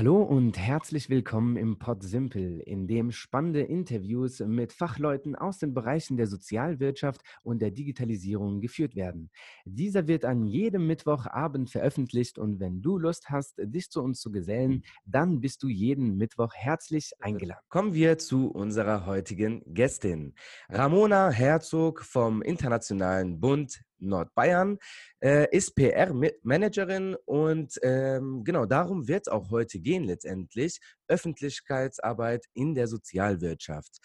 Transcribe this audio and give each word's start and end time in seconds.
Hallo 0.00 0.22
und 0.22 0.56
herzlich 0.56 1.10
willkommen 1.10 1.58
im 1.58 1.78
Pod 1.78 2.02
Simple, 2.02 2.62
in 2.62 2.86
dem 2.86 3.12
spannende 3.12 3.60
Interviews 3.60 4.40
mit 4.40 4.72
Fachleuten 4.72 5.36
aus 5.36 5.58
den 5.58 5.74
Bereichen 5.74 6.16
der 6.16 6.26
Sozialwirtschaft 6.26 7.20
und 7.42 7.60
der 7.60 7.70
Digitalisierung 7.70 8.62
geführt 8.62 8.96
werden. 8.96 9.30
Dieser 9.66 10.08
wird 10.08 10.24
an 10.24 10.46
jedem 10.46 10.86
Mittwochabend 10.86 11.68
veröffentlicht 11.68 12.38
und 12.38 12.60
wenn 12.60 12.80
du 12.80 12.96
Lust 12.96 13.28
hast, 13.28 13.58
dich 13.58 13.90
zu 13.90 14.00
uns 14.00 14.22
zu 14.22 14.30
gesellen, 14.30 14.84
dann 15.04 15.42
bist 15.42 15.62
du 15.62 15.68
jeden 15.68 16.16
Mittwoch 16.16 16.54
herzlich 16.54 17.12
eingeladen. 17.20 17.60
Kommen 17.68 17.92
wir 17.92 18.16
zu 18.16 18.50
unserer 18.50 19.04
heutigen 19.04 19.62
Gästin, 19.66 20.32
Ramona 20.70 21.28
Herzog 21.28 22.06
vom 22.06 22.40
Internationalen 22.40 23.38
Bund 23.38 23.82
Nordbayern, 24.00 24.78
äh, 25.20 25.46
ist 25.54 25.74
PR-Managerin 25.74 27.16
und 27.24 27.78
ähm, 27.82 28.42
genau 28.44 28.66
darum 28.66 29.08
wird 29.08 29.26
es 29.26 29.32
auch 29.32 29.50
heute 29.50 29.78
gehen 29.80 30.04
letztendlich. 30.04 30.80
Öffentlichkeitsarbeit 31.08 32.46
in 32.54 32.74
der 32.74 32.86
Sozialwirtschaft. 32.86 33.98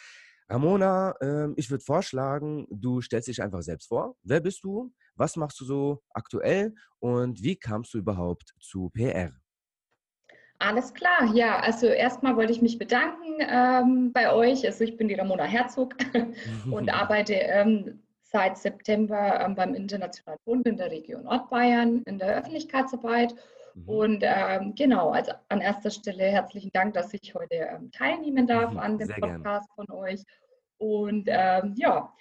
Ramona, 0.49 1.15
äh, 1.21 1.47
ich 1.55 1.71
würde 1.71 1.83
vorschlagen, 1.83 2.67
du 2.69 3.01
stellst 3.01 3.27
dich 3.27 3.41
einfach 3.41 3.61
selbst 3.61 3.87
vor. 3.87 4.15
Wer 4.23 4.41
bist 4.41 4.63
du? 4.63 4.93
Was 5.15 5.35
machst 5.37 5.59
du 5.59 5.65
so 5.65 6.03
aktuell? 6.11 6.75
Und 6.99 7.41
wie 7.41 7.55
kamst 7.55 7.93
du 7.93 7.97
überhaupt 7.97 8.53
zu 8.59 8.89
PR? 8.89 9.31
Alles 10.59 10.93
klar, 10.93 11.33
ja, 11.33 11.59
also 11.59 11.87
erstmal 11.87 12.37
wollte 12.37 12.53
ich 12.53 12.61
mich 12.61 12.77
bedanken 12.77 13.37
ähm, 13.39 14.13
bei 14.13 14.31
euch. 14.31 14.65
Also 14.65 14.83
ich 14.83 14.95
bin 14.95 15.09
die 15.09 15.15
Ramona 15.15 15.43
Herzog 15.43 15.95
und 16.71 16.89
arbeite 16.89 17.33
ähm, 17.33 18.04
seit 18.35 18.57
September 18.57 19.39
ähm, 19.39 19.55
beim 19.55 19.73
Internationalen 19.73 20.41
Bund 20.43 20.67
in 20.67 20.75
der 20.75 20.91
Region 20.91 21.23
Nordbayern 21.23 22.03
in 22.05 22.19
der 22.19 22.39
Öffentlichkeitsarbeit. 22.39 23.33
Mhm. 23.75 23.89
Und 23.89 24.23
ähm, 24.23 24.75
genau, 24.75 25.11
also 25.11 25.31
an 25.47 25.61
erster 25.61 25.89
Stelle 25.89 26.25
herzlichen 26.25 26.69
Dank, 26.73 26.95
dass 26.95 27.13
ich 27.13 27.33
heute 27.33 27.55
ähm, 27.55 27.91
teilnehmen 27.91 28.45
darf 28.45 28.73
mhm, 28.73 28.79
an 28.79 28.97
dem 28.97 29.07
Podcast 29.07 29.69
gern. 29.73 29.87
von 29.87 29.95
euch. 29.95 30.21
Und 30.79 31.29
ähm, 31.29 31.75
ja, 31.77 32.13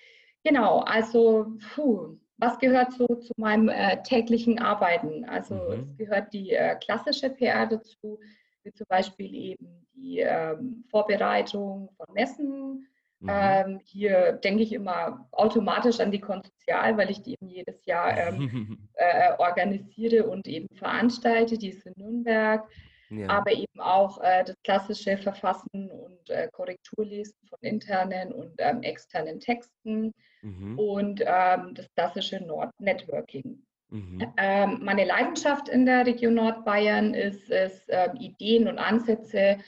genau, 0.44 0.82
also 0.82 1.46
puh, 1.74 2.16
was 2.38 2.60
gehört 2.60 2.92
so 2.92 3.06
zu 3.06 3.32
meinem 3.36 3.68
äh, 3.68 4.00
täglichen 4.04 4.60
Arbeiten? 4.60 5.24
Also 5.24 5.56
mhm. 5.56 5.82
es 5.90 5.96
gehört 5.96 6.32
die 6.32 6.52
äh, 6.52 6.76
klassische 6.76 7.30
PR 7.30 7.66
dazu, 7.66 8.20
wie 8.62 8.72
zum 8.72 8.86
Beispiel 8.88 9.34
eben 9.34 9.84
die 9.96 10.20
ähm, 10.20 10.84
Vorbereitung 10.92 11.90
von 11.96 12.06
Messen, 12.14 12.86
Mhm. 13.24 13.30
Ähm, 13.32 13.80
hier 13.84 14.32
denke 14.32 14.62
ich 14.62 14.72
immer 14.72 15.26
automatisch 15.32 15.98
an 16.00 16.10
die 16.10 16.20
Konsozial, 16.20 16.98
weil 16.98 17.10
ich 17.10 17.22
die 17.22 17.32
eben 17.32 17.48
jedes 17.48 17.84
Jahr 17.86 18.14
ähm, 18.16 18.78
äh, 18.94 19.32
organisiere 19.38 20.26
und 20.26 20.46
eben 20.46 20.68
veranstalte. 20.76 21.56
Die 21.56 21.70
ist 21.70 21.86
in 21.86 21.94
Nürnberg. 21.96 22.68
Ja. 23.08 23.28
Aber 23.28 23.52
eben 23.52 23.80
auch 23.80 24.20
äh, 24.22 24.44
das 24.44 24.56
klassische 24.62 25.16
Verfassen 25.16 25.90
und 25.90 26.30
äh, 26.30 26.48
Korrekturlesen 26.52 27.36
von 27.48 27.58
internen 27.60 28.32
und 28.32 28.52
ähm, 28.58 28.82
externen 28.82 29.40
Texten 29.40 30.12
mhm. 30.42 30.78
und 30.78 31.22
ähm, 31.24 31.74
das 31.74 31.88
klassische 31.94 32.40
Nord 32.44 32.72
Networking. 32.78 33.62
Mhm. 33.90 34.32
Ähm, 34.36 34.80
meine 34.82 35.04
Leidenschaft 35.04 35.68
in 35.68 35.86
der 35.86 36.04
Region 36.06 36.34
Nordbayern 36.34 37.14
ist 37.14 37.50
es, 37.50 37.84
ähm, 37.88 38.16
Ideen 38.16 38.68
und 38.68 38.78
Ansätze 38.78 39.58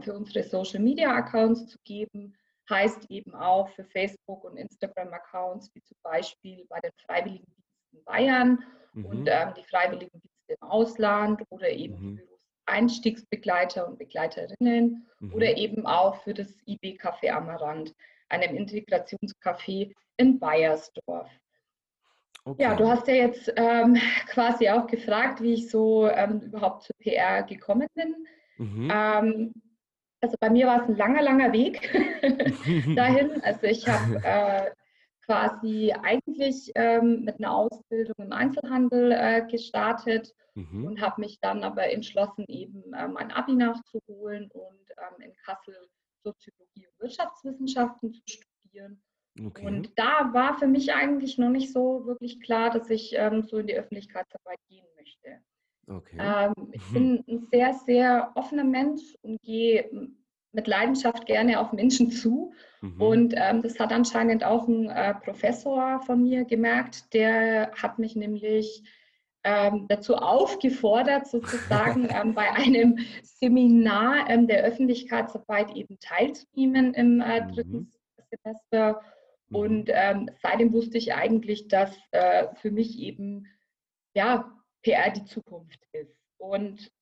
für 0.00 0.14
unsere 0.14 0.44
Social 0.44 0.80
Media 0.80 1.14
Accounts 1.14 1.66
zu 1.66 1.76
geben 1.84 2.34
heißt 2.70 3.10
eben 3.10 3.34
auch 3.34 3.68
für 3.70 3.84
Facebook 3.84 4.44
und 4.44 4.56
Instagram-Accounts, 4.56 5.74
wie 5.74 5.82
zum 5.82 5.96
Beispiel 6.02 6.64
bei 6.68 6.80
den 6.80 6.92
Freiwilligendiensten 7.06 8.04
Bayern 8.04 8.64
mhm. 8.92 9.04
und 9.06 9.28
ähm, 9.30 9.54
die 9.56 9.64
Freiwilligendienste 9.64 10.28
im 10.48 10.62
Ausland 10.68 11.42
oder 11.50 11.70
eben 11.70 12.12
mhm. 12.12 12.18
für 12.18 12.34
Einstiegsbegleiter 12.66 13.86
und 13.86 13.98
Begleiterinnen 13.98 15.06
mhm. 15.20 15.34
oder 15.34 15.56
eben 15.56 15.86
auch 15.86 16.22
für 16.22 16.34
das 16.34 16.56
IB 16.66 16.98
Café 16.98 17.30
Amarant, 17.30 17.94
einem 18.28 18.56
Integrationscafé 18.56 19.92
in 20.16 20.38
Bayersdorf. 20.38 21.30
Okay. 22.46 22.62
Ja, 22.62 22.74
du 22.74 22.86
hast 22.88 23.08
ja 23.08 23.14
jetzt 23.14 23.52
ähm, 23.56 23.96
quasi 24.28 24.68
auch 24.68 24.86
gefragt, 24.86 25.40
wie 25.40 25.54
ich 25.54 25.70
so 25.70 26.08
ähm, 26.08 26.40
überhaupt 26.40 26.84
zur 26.84 26.96
PR 26.98 27.42
gekommen 27.42 27.88
bin. 27.94 28.26
Mhm. 28.58 28.90
Ähm, 28.92 29.54
also 30.24 30.36
bei 30.40 30.48
mir 30.48 30.66
war 30.66 30.82
es 30.82 30.88
ein 30.88 30.96
langer, 30.96 31.22
langer 31.22 31.52
Weg 31.52 31.92
dahin. 32.96 33.42
Also 33.42 33.66
ich 33.66 33.86
habe 33.86 34.20
äh, 34.24 34.70
quasi 35.24 35.92
eigentlich 36.02 36.72
ähm, 36.74 37.24
mit 37.24 37.38
einer 37.38 37.52
Ausbildung 37.52 38.16
im 38.18 38.32
Einzelhandel 38.32 39.12
äh, 39.12 39.46
gestartet 39.50 40.34
mhm. 40.54 40.86
und 40.86 41.00
habe 41.00 41.20
mich 41.20 41.40
dann 41.40 41.62
aber 41.62 41.90
entschlossen, 41.90 42.46
eben 42.48 42.92
äh, 42.94 43.08
mein 43.08 43.30
Abi 43.32 43.54
nachzuholen 43.54 44.50
und 44.50 44.90
ähm, 44.96 45.20
in 45.20 45.36
Kassel 45.44 45.76
Soziologie 46.22 46.86
und 46.86 47.00
Wirtschaftswissenschaften 47.00 48.14
zu 48.14 48.22
studieren. 48.26 49.02
Okay. 49.46 49.66
Und 49.66 49.90
da 49.98 50.32
war 50.32 50.58
für 50.58 50.66
mich 50.66 50.94
eigentlich 50.94 51.36
noch 51.36 51.50
nicht 51.50 51.70
so 51.72 52.06
wirklich 52.06 52.40
klar, 52.40 52.70
dass 52.70 52.88
ich 52.88 53.12
ähm, 53.14 53.42
so 53.42 53.58
in 53.58 53.66
die 53.66 53.76
Öffentlichkeitsarbeit 53.76 54.58
gehen 54.68 54.86
möchte. 54.96 55.40
Okay. 55.86 56.16
Ähm, 56.18 56.54
ich 56.72 56.92
bin 56.92 57.24
ein 57.28 57.46
sehr, 57.50 57.74
sehr 57.86 58.32
offener 58.34 58.64
Mensch 58.64 59.02
und 59.22 59.40
gehe 59.42 59.88
mit 60.52 60.66
Leidenschaft 60.66 61.26
gerne 61.26 61.60
auf 61.60 61.72
Menschen 61.72 62.10
zu. 62.10 62.52
Mhm. 62.80 63.00
Und 63.00 63.34
ähm, 63.36 63.62
das 63.62 63.78
hat 63.78 63.92
anscheinend 63.92 64.44
auch 64.44 64.68
ein 64.68 64.88
äh, 64.88 65.14
Professor 65.14 66.00
von 66.00 66.22
mir 66.22 66.44
gemerkt, 66.44 67.12
der 67.12 67.72
hat 67.72 67.98
mich 67.98 68.16
nämlich 68.16 68.82
ähm, 69.42 69.86
dazu 69.88 70.16
aufgefordert, 70.16 71.26
sozusagen 71.26 72.08
ähm, 72.10 72.34
bei 72.34 72.50
einem 72.50 72.98
Seminar 73.22 74.30
ähm, 74.30 74.46
der 74.46 74.62
Öffentlichkeitsarbeit 74.64 75.74
eben 75.76 75.98
teilzunehmen 75.98 76.94
im 76.94 77.20
äh, 77.20 77.46
dritten 77.52 77.76
mhm. 77.76 77.92
Semester. 78.30 79.02
Mhm. 79.48 79.56
Und 79.56 79.90
ähm, 79.92 80.30
seitdem 80.42 80.72
wusste 80.72 80.96
ich 80.96 81.14
eigentlich, 81.14 81.68
dass 81.68 81.94
äh, 82.12 82.46
für 82.54 82.70
mich 82.70 82.98
eben 82.98 83.46
ja, 84.14 84.50
PR 84.84 85.10
die 85.10 85.24
Zukunft 85.24 85.80
ist. 85.92 86.16
Und 86.38 86.92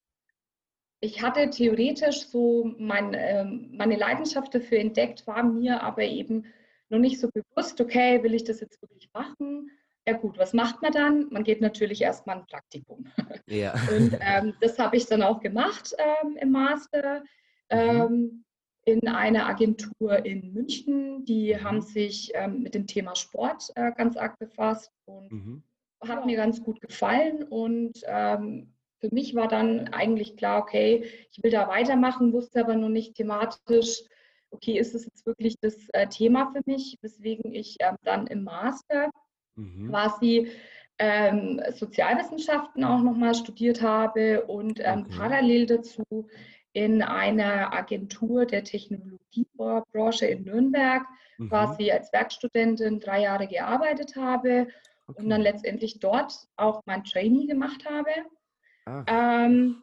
ich 1.00 1.20
hatte 1.20 1.50
theoretisch 1.50 2.26
so 2.28 2.72
mein, 2.78 3.12
ähm, 3.14 3.70
meine 3.72 3.96
Leidenschaft 3.96 4.54
dafür 4.54 4.78
entdeckt, 4.78 5.26
war 5.26 5.42
mir 5.42 5.82
aber 5.82 6.04
eben 6.04 6.46
noch 6.88 6.98
nicht 6.98 7.18
so 7.18 7.28
bewusst, 7.28 7.80
okay, 7.80 8.22
will 8.22 8.34
ich 8.34 8.44
das 8.44 8.60
jetzt 8.60 8.80
wirklich 8.80 9.10
machen? 9.12 9.70
Ja 10.06 10.14
gut, 10.14 10.38
was 10.38 10.52
macht 10.52 10.80
man 10.80 10.92
dann? 10.92 11.28
Man 11.30 11.44
geht 11.44 11.60
natürlich 11.60 12.02
erstmal 12.02 12.38
ein 12.38 12.46
Praktikum. 12.46 13.06
Ja. 13.46 13.74
Und 13.96 14.16
ähm, 14.20 14.54
das 14.60 14.78
habe 14.78 14.96
ich 14.96 15.06
dann 15.06 15.22
auch 15.22 15.40
gemacht 15.40 15.94
ähm, 15.98 16.36
im 16.36 16.52
Master 16.52 17.20
mhm. 17.20 17.24
ähm, 17.70 18.44
in 18.84 19.06
einer 19.08 19.46
Agentur 19.46 20.24
in 20.24 20.52
München. 20.52 21.24
Die 21.24 21.54
mhm. 21.54 21.64
haben 21.64 21.80
sich 21.80 22.30
ähm, 22.34 22.62
mit 22.62 22.74
dem 22.74 22.86
Thema 22.86 23.16
Sport 23.16 23.72
äh, 23.74 23.92
ganz 23.92 24.16
arg 24.16 24.38
befasst 24.38 24.92
und 25.04 25.32
mhm. 25.32 25.62
Hat 26.06 26.26
mir 26.26 26.36
ganz 26.36 26.62
gut 26.62 26.80
gefallen 26.80 27.42
und 27.44 28.00
ähm, 28.06 28.72
für 29.02 29.12
mich 29.12 29.34
war 29.34 29.48
dann 29.48 29.88
eigentlich 29.88 30.36
klar, 30.36 30.62
okay, 30.62 31.04
ich 31.32 31.42
will 31.42 31.50
da 31.50 31.68
weitermachen, 31.68 32.32
wusste 32.32 32.60
aber 32.60 32.76
noch 32.76 32.88
nicht 32.88 33.16
thematisch, 33.16 34.02
okay, 34.50 34.78
ist 34.78 34.94
es 34.94 35.06
jetzt 35.06 35.26
wirklich 35.26 35.56
das 35.60 35.76
äh, 35.92 36.06
Thema 36.06 36.52
für 36.52 36.62
mich, 36.66 36.98
weswegen 37.02 37.52
ich 37.52 37.76
ähm, 37.80 37.96
dann 38.04 38.28
im 38.28 38.44
Master 38.44 39.10
mhm. 39.56 39.88
quasi 39.88 40.52
ähm, 40.98 41.60
Sozialwissenschaften 41.72 42.84
auch 42.84 43.02
nochmal 43.02 43.34
studiert 43.34 43.82
habe 43.82 44.42
und 44.42 44.78
ähm, 44.80 45.06
okay. 45.06 45.16
parallel 45.18 45.66
dazu 45.66 46.28
in 46.74 47.02
einer 47.02 47.72
Agentur 47.72 48.46
der 48.46 48.62
Technologiebranche 48.62 50.26
in 50.26 50.44
Nürnberg 50.44 51.02
mhm. 51.38 51.48
quasi 51.48 51.90
als 51.90 52.12
Werkstudentin 52.12 53.00
drei 53.00 53.22
Jahre 53.22 53.48
gearbeitet 53.48 54.16
habe 54.16 54.68
okay. 55.12 55.22
und 55.22 55.30
dann 55.30 55.40
letztendlich 55.40 56.00
dort 56.00 56.32
auch 56.56 56.82
mein 56.86 57.04
Trainee 57.04 57.46
gemacht 57.46 57.84
habe. 57.88 58.10
Ah. 58.86 59.04
Ähm, 59.08 59.82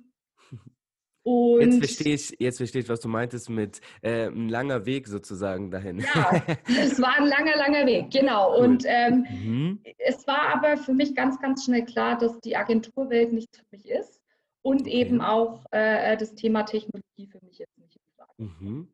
jetzt 1.59 1.77
verstehe 1.77 2.15
ich, 2.15 2.35
jetzt 2.39 2.57
verstehe 2.57 2.81
ich, 2.81 2.89
was 2.89 2.99
du 2.99 3.07
meintest 3.07 3.49
mit 3.49 3.81
äh, 4.01 4.27
ein 4.27 4.49
langer 4.49 4.85
Weg 4.85 5.07
sozusagen 5.07 5.71
dahin. 5.71 5.99
Ja, 5.99 6.43
es 6.67 7.01
war 7.01 7.17
ein 7.17 7.27
langer, 7.27 7.55
langer 7.55 7.85
Weg, 7.85 8.11
genau. 8.11 8.59
Und 8.59 8.83
ähm, 8.85 9.25
mhm. 9.29 9.79
es 9.97 10.27
war 10.27 10.55
aber 10.55 10.77
für 10.77 10.93
mich 10.93 11.15
ganz, 11.15 11.39
ganz 11.39 11.65
schnell 11.65 11.85
klar, 11.85 12.17
dass 12.17 12.39
die 12.39 12.55
Agenturwelt 12.55 13.33
nichts 13.33 13.57
für 13.57 13.65
mich 13.71 13.87
ist 13.89 14.19
und 14.61 14.81
okay. 14.81 14.91
eben 14.91 15.21
auch 15.21 15.63
äh, 15.71 16.17
das 16.17 16.35
Thema 16.35 16.63
Technologie 16.63 17.27
für 17.31 17.39
mich 17.45 17.59
jetzt 17.59 17.77
nicht 17.77 17.95
in 17.95 18.01
Frage. 18.15 18.33
Mhm. 18.37 18.87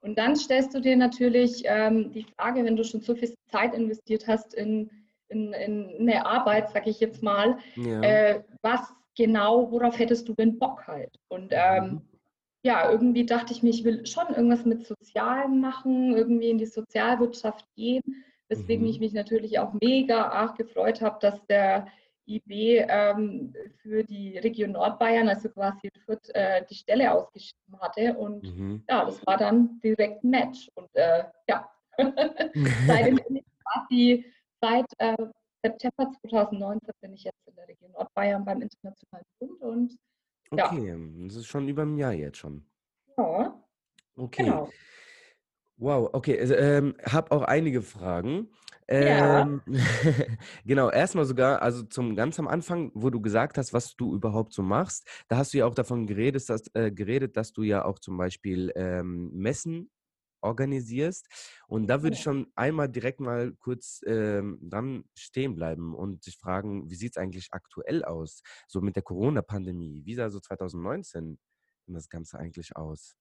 Und 0.00 0.16
dann 0.16 0.36
stellst 0.36 0.74
du 0.74 0.80
dir 0.80 0.96
natürlich 0.96 1.62
ähm, 1.64 2.12
die 2.12 2.24
Frage, 2.36 2.64
wenn 2.64 2.76
du 2.76 2.84
schon 2.84 3.00
so 3.00 3.14
viel 3.14 3.34
Zeit 3.50 3.74
investiert 3.74 4.26
hast 4.28 4.54
in, 4.54 4.90
in, 5.28 5.52
in 5.52 5.96
eine 6.00 6.26
Arbeit, 6.26 6.70
sag 6.70 6.86
ich 6.86 7.00
jetzt 7.00 7.22
mal, 7.22 7.58
ja. 7.76 8.00
äh, 8.02 8.42
was 8.62 8.80
genau, 9.16 9.70
worauf 9.70 9.98
hättest 9.98 10.28
du 10.28 10.34
denn 10.34 10.58
Bock 10.58 10.86
halt? 10.86 11.18
Und 11.28 11.52
ähm, 11.52 11.84
mhm. 11.84 12.00
ja, 12.62 12.90
irgendwie 12.90 13.26
dachte 13.26 13.52
ich 13.52 13.62
mir, 13.62 13.70
ich 13.70 13.84
will 13.84 14.06
schon 14.06 14.28
irgendwas 14.28 14.64
mit 14.64 14.86
Sozialen 14.86 15.60
machen, 15.60 16.16
irgendwie 16.16 16.50
in 16.50 16.58
die 16.58 16.66
Sozialwirtschaft 16.66 17.66
gehen, 17.74 18.02
weswegen 18.48 18.84
mhm. 18.84 18.90
ich 18.90 19.00
mich 19.00 19.12
natürlich 19.12 19.58
auch 19.58 19.74
mega 19.80 20.28
arg 20.28 20.56
gefreut 20.56 21.02
habe, 21.02 21.18
dass 21.20 21.44
der 21.46 21.88
IB 22.28 22.84
ähm, 22.88 23.54
für 23.82 24.04
die 24.04 24.38
Region 24.38 24.72
Nordbayern, 24.72 25.28
also 25.28 25.48
quasi 25.48 25.90
Fürth, 26.04 26.28
äh, 26.34 26.64
die 26.70 26.74
Stelle 26.74 27.12
ausgeschrieben 27.12 27.80
hatte. 27.80 28.14
Und 28.14 28.44
mhm. 28.44 28.84
ja, 28.88 29.04
das 29.04 29.26
war 29.26 29.38
dann 29.38 29.80
direkt 29.82 30.22
ein 30.22 30.30
Match. 30.30 30.70
Und 30.74 30.94
äh, 30.94 31.24
ja, 31.48 31.68
seitdem 32.86 33.18
quasi 33.64 34.24
seit 34.60 34.86
äh, 34.98 35.16
September 35.62 36.12
2019 36.28 36.90
bin 37.00 37.14
ich 37.14 37.24
jetzt 37.24 37.46
in 37.46 37.54
der 37.54 37.68
Region 37.68 37.90
Nordbayern 37.92 38.44
beim 38.44 38.62
Internationalen 38.62 39.26
Bund 39.38 39.60
und 39.60 39.98
ja. 40.52 40.72
Okay, 40.72 40.96
das 41.26 41.36
ist 41.36 41.46
schon 41.46 41.68
über 41.68 41.82
ein 41.82 41.96
Jahr 41.98 42.12
jetzt 42.12 42.38
schon. 42.38 42.64
Ja. 43.18 43.62
Okay. 44.16 44.44
Genau. 44.44 44.70
Wow, 45.76 46.10
okay. 46.12 46.40
Also, 46.40 46.54
ähm, 46.54 46.94
habe 47.04 47.30
auch 47.30 47.42
einige 47.42 47.82
Fragen. 47.82 48.48
Ähm, 48.88 49.62
ja. 49.66 49.82
genau, 50.64 50.90
erstmal 50.90 51.26
sogar, 51.26 51.62
also 51.62 51.82
zum 51.82 52.16
ganz 52.16 52.38
am 52.38 52.48
Anfang, 52.48 52.90
wo 52.94 53.10
du 53.10 53.20
gesagt 53.20 53.58
hast, 53.58 53.72
was 53.72 53.94
du 53.94 54.14
überhaupt 54.14 54.54
so 54.54 54.62
machst, 54.62 55.06
da 55.28 55.36
hast 55.36 55.52
du 55.52 55.58
ja 55.58 55.66
auch 55.66 55.74
davon 55.74 56.06
geredet, 56.06 56.48
dass, 56.48 56.62
äh, 56.74 56.90
geredet, 56.90 57.36
dass 57.36 57.52
du 57.52 57.62
ja 57.62 57.84
auch 57.84 57.98
zum 57.98 58.16
Beispiel 58.16 58.72
ähm, 58.74 59.30
Messen 59.34 59.90
organisierst. 60.40 61.26
Und 61.68 61.86
da 61.88 62.02
würde 62.02 62.14
ich 62.14 62.22
schon 62.22 62.46
einmal 62.54 62.88
direkt 62.88 63.20
mal 63.20 63.52
kurz 63.58 64.00
ähm, 64.06 64.58
dran 64.62 65.04
stehen 65.14 65.54
bleiben 65.54 65.94
und 65.94 66.26
dich 66.26 66.36
fragen, 66.36 66.90
wie 66.90 66.94
sieht 66.94 67.12
es 67.12 67.16
eigentlich 67.16 67.48
aktuell 67.52 68.04
aus, 68.04 68.42
so 68.66 68.80
mit 68.80 68.96
der 68.96 69.02
Corona-Pandemie? 69.02 70.02
Wie 70.04 70.14
sah 70.14 70.30
so 70.30 70.40
2019 70.40 71.38
das 71.86 72.08
Ganze 72.08 72.38
eigentlich 72.38 72.76
aus? 72.76 73.16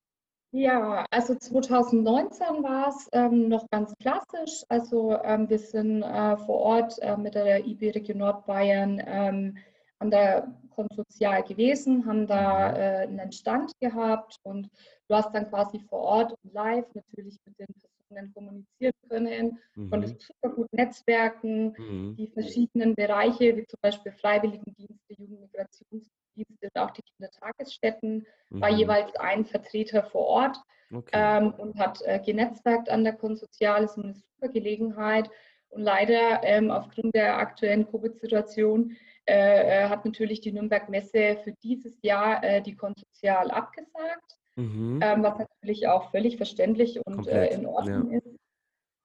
Ja, 0.52 1.06
also 1.12 1.36
2019 1.36 2.64
war 2.64 2.88
es 2.88 3.10
ähm, 3.12 3.50
noch 3.50 3.69
ganz 3.69 3.94
klassisch. 4.00 4.64
Also 4.69 5.18
ähm, 5.24 5.50
wir 5.50 5.60
sind 5.60 6.04
äh, 6.04 6.38
vor 6.38 6.60
Ort 6.60 6.98
äh, 7.02 7.18
mit 7.18 7.36
der 7.36 7.66
IB 7.66 7.92
Region 7.92 8.19
Nordbayern 8.19 9.02
ähm, 9.06 9.58
an 10.00 10.10
der 10.10 10.48
Konsozial 10.69 11.44
gewesen, 11.44 12.06
haben 12.06 12.28
da 12.28 12.69
mhm. 12.69 12.75
äh, 12.75 13.22
einen 13.22 13.31
Stand 13.31 13.72
gehabt 13.80 14.40
und 14.44 14.69
du 15.07 15.15
hast 15.15 15.33
dann 15.33 15.50
quasi 15.50 15.80
vor 15.89 16.00
Ort 16.00 16.31
und 16.44 16.54
live 16.54 16.86
natürlich 16.94 17.38
mit 17.45 17.59
den 17.59 17.68
Personen 18.07 18.33
kommunizieren 18.33 18.94
können, 19.09 19.59
mhm. 19.75 19.89
konntest 19.89 20.21
super 20.21 20.56
gut 20.56 20.71
netzwerken, 20.74 21.75
mhm. 21.77 22.15
die 22.18 22.27
verschiedenen 22.27 22.95
Bereiche, 22.95 23.56
wie 23.57 23.65
zum 23.65 23.80
Beispiel 23.81 24.12
Freiwilligendienste, 24.13 25.13
Jugendmigrationsdienste 25.13 26.69
und 26.74 26.81
auch 26.81 26.92
die 26.92 27.01
Kindertagesstätten, 27.01 28.25
mhm. 28.50 28.62
war 28.62 28.69
jeweils 28.69 29.15
ein 29.15 29.45
Vertreter 29.45 30.04
vor 30.04 30.25
Ort 30.25 30.57
okay. 30.94 31.12
ähm, 31.13 31.54
und 31.57 31.77
hat 31.77 32.01
äh, 32.04 32.19
genetzwerkt 32.19 32.89
an 32.89 33.04
der 33.04 33.13
Konsozial. 33.13 33.81
Das 33.81 33.98
ist 33.98 34.04
eine 34.04 34.13
super 34.13 34.51
Gelegenheit. 34.51 35.30
Und 35.69 35.81
leider 35.81 36.44
ähm, 36.44 36.71
aufgrund 36.71 37.13
der 37.13 37.38
aktuellen 37.38 37.89
Covid-Situation 37.92 38.95
äh, 39.25 39.83
äh, 39.83 39.89
hat 39.89 40.06
natürlich 40.06 40.39
die 40.39 40.54
Nürnberg 40.54 40.88
Messe 40.88 41.38
für 41.44 41.51
dieses 41.62 42.01
Jahr 42.01 42.42
äh, 42.44 42.62
die 42.62 42.75
Konsozial 42.75 43.51
abgesagt, 43.51 44.38
mhm. 44.57 45.00
ähm, 45.01 45.24
was 45.24 45.39
natürlich 45.39 45.88
auch 45.88 46.12
völlig 46.12 46.38
verständlich 46.38 47.00
und 47.06 47.27
äh, 47.27 47.54
in 47.54 47.65
Ordnung 47.65 48.12
ja. 48.12 48.18
ist. 48.18 48.27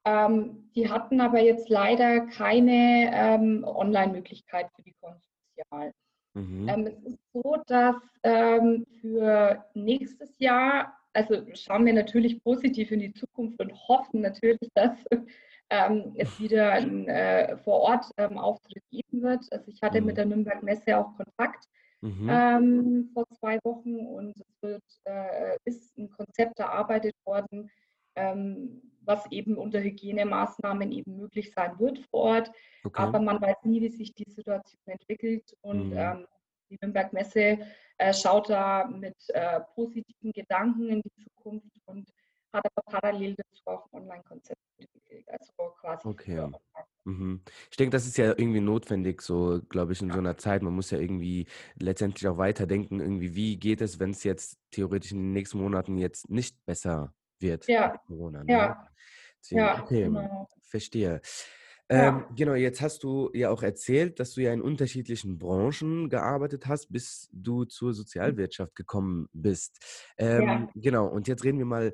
Ähm, 0.04 0.70
die 0.75 0.90
hatten 0.90 1.20
aber 1.20 1.40
jetzt 1.40 1.69
leider 1.69 2.26
keine 2.26 3.10
ähm, 3.14 3.64
Online-Möglichkeit 3.64 4.69
für 4.75 4.82
die 4.82 4.94
Konsozial. 5.00 5.93
Mhm. 6.34 6.69
Ähm, 6.69 6.87
es 6.87 6.99
ist 7.04 7.19
so, 7.32 7.56
dass 7.66 7.96
ähm, 8.25 8.84
für 9.00 9.64
nächstes 9.75 10.38
Jahr, 10.38 10.99
also 11.12 11.43
schauen 11.54 11.87
wir 11.87 11.93
natürlich 11.93 12.43
positiv 12.43 12.90
in 12.90 13.00
die 13.00 13.12
Zukunft 13.12 13.60
und 13.60 13.72
hoffen 13.88 14.22
natürlich, 14.22 14.58
dass 14.75 15.04
ähm, 15.70 16.12
es 16.16 16.40
wieder 16.40 16.72
einen 16.72 17.06
äh, 17.08 17.56
Vor-Ort-Auftritt 17.58 18.82
ähm, 18.90 19.02
geben 19.02 19.22
wird. 19.22 19.44
Also 19.52 19.69
ich 19.69 19.81
hatte 19.82 20.00
mhm. 20.00 20.06
mit 20.08 20.16
der 20.16 20.26
Nürnberg 20.26 20.62
Messe 20.62 20.99
auch 20.99 21.16
Kontakt 21.16 21.64
mhm. 22.00 22.28
ähm, 22.28 23.10
vor 23.14 23.25
zwei 23.38 23.58
Wochen 23.62 23.96
und 24.06 24.34
wird, 24.62 24.85
äh, 25.05 25.56
ist 25.64 25.97
ein 25.99 26.11
Konzept 26.11 26.59
erarbeitet 26.59 27.14
worden, 27.25 27.70
ähm, 28.17 28.82
was 29.00 29.31
eben 29.31 29.56
unter 29.56 29.81
Hygienemaßnahmen 29.81 30.93
eben 30.93 31.17
möglich 31.17 31.53
sein 31.53 31.79
wird 31.79 31.99
vor 32.11 32.20
Ort. 32.20 32.53
Okay. 32.85 33.03
Aber 33.03 33.20
man 33.20 33.41
weiß 33.41 33.56
nie, 33.64 33.81
wie 33.81 33.91
sich 33.91 34.14
die 34.14 34.31
Situation 34.31 34.81
entwickelt 34.87 35.56
und 35.62 35.91
mhm. 35.91 35.97
Ähm, 35.97 36.26
die 36.70 36.79
Nürnberg 36.81 37.12
Messe 37.12 37.59
äh, 37.99 38.14
schaut 38.14 38.49
da 38.49 38.87
mit 38.87 39.17
äh, 39.29 39.61
positiven 39.75 40.32
Gedanken 40.32 40.88
in 40.88 41.03
die 41.03 41.25
Zukunft 41.25 41.76
und 41.85 42.09
hat 42.52 42.64
aber 42.75 43.00
parallel 43.00 43.34
dazu 43.34 43.62
auch 43.66 43.87
ein 43.93 44.02
Online-Konzept 44.02 44.60
entwickelt. 44.78 45.26
Also 45.28 45.52
quasi. 45.81 46.08
Okay. 46.08 46.50
Mhm. 47.04 47.43
Ich 47.70 47.76
denke, 47.76 47.90
das 47.90 48.06
ist 48.06 48.16
ja 48.16 48.26
irgendwie 48.26 48.60
notwendig, 48.60 49.22
so 49.22 49.60
glaube 49.69 49.93
ich, 49.93 50.02
in 50.02 50.12
so 50.12 50.19
einer 50.19 50.37
Zeit. 50.37 50.62
Man 50.62 50.75
muss 50.75 50.90
ja 50.90 50.99
irgendwie 50.99 51.46
letztendlich 51.76 52.28
auch 52.28 52.38
weiterdenken, 52.38 53.00
irgendwie, 53.00 53.34
wie 53.34 53.56
geht 53.58 53.81
es, 53.81 53.99
wenn 53.99 54.10
es 54.10 54.22
jetzt 54.25 54.58
theoretisch 54.70 55.12
in 55.12 55.19
den 55.19 55.32
nächsten 55.32 55.58
Monaten 55.58 55.99
jetzt 55.99 56.31
nicht 56.31 56.64
besser 56.64 57.12
wird 57.40 57.66
ja. 57.69 57.99
Corona. 58.06 58.44
Ne? 58.44 58.52
Ja. 58.52 58.88
Deswegen, 59.40 59.60
ja, 59.60 59.82
okay, 59.82 60.04
genau. 60.04 60.49
verstehe. 60.62 61.20
Ähm, 61.88 62.25
Genau, 62.34 62.54
jetzt 62.54 62.81
hast 62.81 63.02
du 63.02 63.31
ja 63.34 63.50
auch 63.50 63.62
erzählt, 63.62 64.19
dass 64.20 64.32
du 64.32 64.40
ja 64.40 64.52
in 64.52 64.62
unterschiedlichen 64.62 65.38
Branchen 65.38 66.08
gearbeitet 66.08 66.66
hast, 66.66 66.90
bis 66.90 67.28
du 67.32 67.64
zur 67.64 67.88
hm. 67.88 67.94
Sozialwirtschaft 67.94 68.75
gekommen 68.75 69.28
bist. 69.32 69.78
Ähm, 70.16 70.43
ja. 70.43 70.69
Genau, 70.75 71.06
und 71.08 71.28
jetzt 71.28 71.44
reden 71.44 71.58
wir 71.58 71.66
mal 71.66 71.93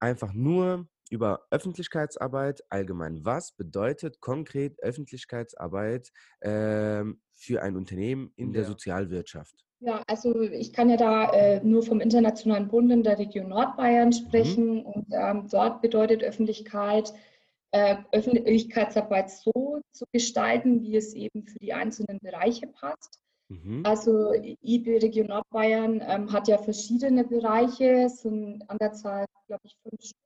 einfach 0.00 0.32
nur 0.32 0.88
über 1.10 1.46
Öffentlichkeitsarbeit 1.50 2.62
allgemein. 2.68 3.24
Was 3.24 3.52
bedeutet 3.52 4.20
konkret 4.20 4.78
Öffentlichkeitsarbeit 4.82 6.12
ähm, 6.42 7.20
für 7.34 7.62
ein 7.62 7.76
Unternehmen 7.76 8.32
in 8.36 8.52
der 8.52 8.64
Sozialwirtschaft? 8.64 9.64
Ja, 9.80 10.02
also 10.08 10.40
ich 10.40 10.72
kann 10.72 10.90
ja 10.90 10.96
da 10.96 11.32
äh, 11.32 11.64
nur 11.64 11.82
vom 11.82 12.00
Internationalen 12.00 12.68
Bund 12.68 12.90
in 12.90 13.04
der 13.04 13.18
Region 13.18 13.48
Nordbayern 13.48 14.08
mhm. 14.08 14.12
sprechen 14.12 14.74
mhm. 14.74 14.86
und 14.86 15.06
ähm, 15.12 15.46
dort 15.48 15.82
bedeutet 15.82 16.24
Öffentlichkeit, 16.24 17.12
äh, 17.70 17.96
Öffentlichkeitsarbeit 18.12 19.30
so 19.30 19.80
zu 19.92 20.04
gestalten, 20.12 20.82
wie 20.82 20.96
es 20.96 21.14
eben 21.14 21.46
für 21.46 21.58
die 21.58 21.74
einzelnen 21.74 22.18
Bereiche 22.18 22.66
passt. 22.66 23.20
Mhm. 23.48 23.82
Also 23.84 24.32
IB 24.34 24.98
Region 24.98 25.28
Nordbayern 25.28 26.02
ähm, 26.06 26.32
hat 26.32 26.48
ja 26.48 26.58
verschiedene 26.58 27.24
Bereiche, 27.24 28.08
sind 28.08 28.68
an 28.68 28.78
der 28.78 28.92
Zahl, 28.92 29.26
glaube 29.46 29.62
ich, 29.64 29.76
fünf 29.82 30.02
Stück. 30.02 30.16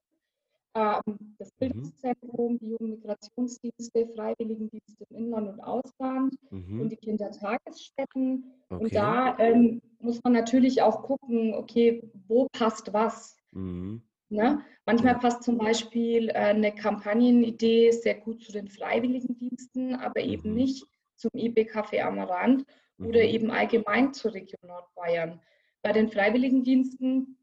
Ähm, 0.75 1.35
das 1.39 1.49
mhm. 1.49 1.59
Bildungszentrum, 1.59 2.59
die 2.59 2.71
Jugendmigrationsdienste, 2.71 4.09
Freiwilligendienste 4.17 5.05
im 5.11 5.17
Inland 5.17 5.49
und 5.51 5.61
Ausland 5.61 6.35
mhm. 6.51 6.81
und 6.81 6.89
die 6.91 6.97
Kindertagesstätten. 6.97 8.45
Okay. 8.71 8.83
Und 8.83 8.95
da 8.95 9.39
ähm, 9.39 9.83
muss 10.01 10.21
man 10.25 10.33
natürlich 10.33 10.81
auch 10.83 11.03
gucken, 11.03 11.55
okay, 11.55 12.03
wo 12.27 12.49
passt 12.53 12.93
was? 12.93 13.37
Mhm. 13.53 14.03
Ne? 14.31 14.65
Manchmal 14.87 15.13
ja. 15.13 15.19
passt 15.19 15.43
zum 15.43 15.59
Beispiel 15.59 16.31
äh, 16.31 16.33
eine 16.33 16.75
Kampagnenidee 16.75 17.91
sehr 17.93 18.15
gut 18.15 18.43
zu 18.43 18.51
den 18.51 18.67
Freiwilligendiensten, 18.67 19.95
aber 19.95 20.21
eben 20.21 20.51
mhm. 20.51 20.57
nicht 20.57 20.87
zum 21.17 21.31
IB 21.35 21.71
Café 21.71 22.01
Amarant 22.01 22.65
oder 22.99 23.21
mhm. 23.21 23.29
eben 23.29 23.51
allgemein 23.51 24.13
zur 24.15 24.35
Region 24.35 24.61
Nordbayern. 24.67 25.41
Bei 25.83 25.93
den 25.93 26.09
Freiwilligendiensten 26.09 27.39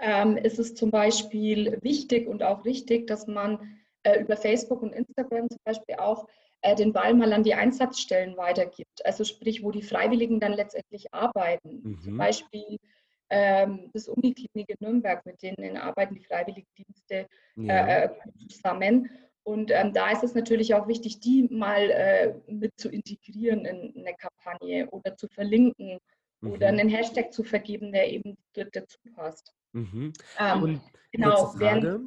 ähm, 0.00 0.36
ist 0.36 0.58
es 0.58 0.74
zum 0.74 0.90
Beispiel 0.90 1.78
wichtig 1.82 2.26
und 2.26 2.42
auch 2.42 2.64
richtig, 2.64 3.06
dass 3.06 3.26
man 3.26 3.78
äh, 4.02 4.20
über 4.20 4.36
Facebook 4.36 4.82
und 4.82 4.92
Instagram 4.92 5.48
zum 5.48 5.60
Beispiel 5.64 5.96
auch 5.96 6.26
äh, 6.62 6.74
den 6.74 6.92
Ball 6.92 7.14
mal 7.14 7.32
an 7.32 7.42
die 7.42 7.54
Einsatzstellen 7.54 8.36
weitergibt. 8.36 9.04
Also 9.04 9.24
sprich, 9.24 9.62
wo 9.62 9.70
die 9.70 9.82
Freiwilligen 9.82 10.40
dann 10.40 10.52
letztendlich 10.52 11.12
arbeiten. 11.12 11.80
Mhm. 11.82 12.00
Zum 12.02 12.16
Beispiel 12.16 12.78
ähm, 13.30 13.90
das 13.92 14.08
Uniklinik 14.08 14.68
in 14.68 14.76
Nürnberg, 14.80 15.24
mit 15.24 15.42
denen 15.42 15.76
arbeiten 15.76 16.14
die 16.14 16.24
Freiwilligendienste 16.24 17.28
ja. 17.56 18.04
äh, 18.04 18.10
zusammen. 18.48 19.10
Und 19.42 19.70
ähm, 19.72 19.92
da 19.92 20.10
ist 20.10 20.22
es 20.22 20.34
natürlich 20.34 20.74
auch 20.74 20.86
wichtig, 20.86 21.20
die 21.20 21.48
mal 21.50 21.90
äh, 21.90 22.34
mit 22.46 22.78
zu 22.78 22.88
integrieren 22.90 23.64
in 23.64 23.94
eine 23.96 24.14
Kampagne 24.16 24.88
oder 24.90 25.16
zu 25.16 25.28
verlinken 25.28 25.98
mhm. 26.40 26.50
oder 26.52 26.68
einen 26.68 26.88
Hashtag 26.88 27.32
zu 27.32 27.42
vergeben, 27.42 27.92
der 27.92 28.10
eben 28.12 28.36
dazu 28.54 28.98
passt. 29.14 29.54
Mhm. 29.72 30.12
Ähm, 30.38 30.62
Und 30.62 30.80
genau, 31.12 31.34
kurze 31.36 31.58
Frage, 31.58 32.00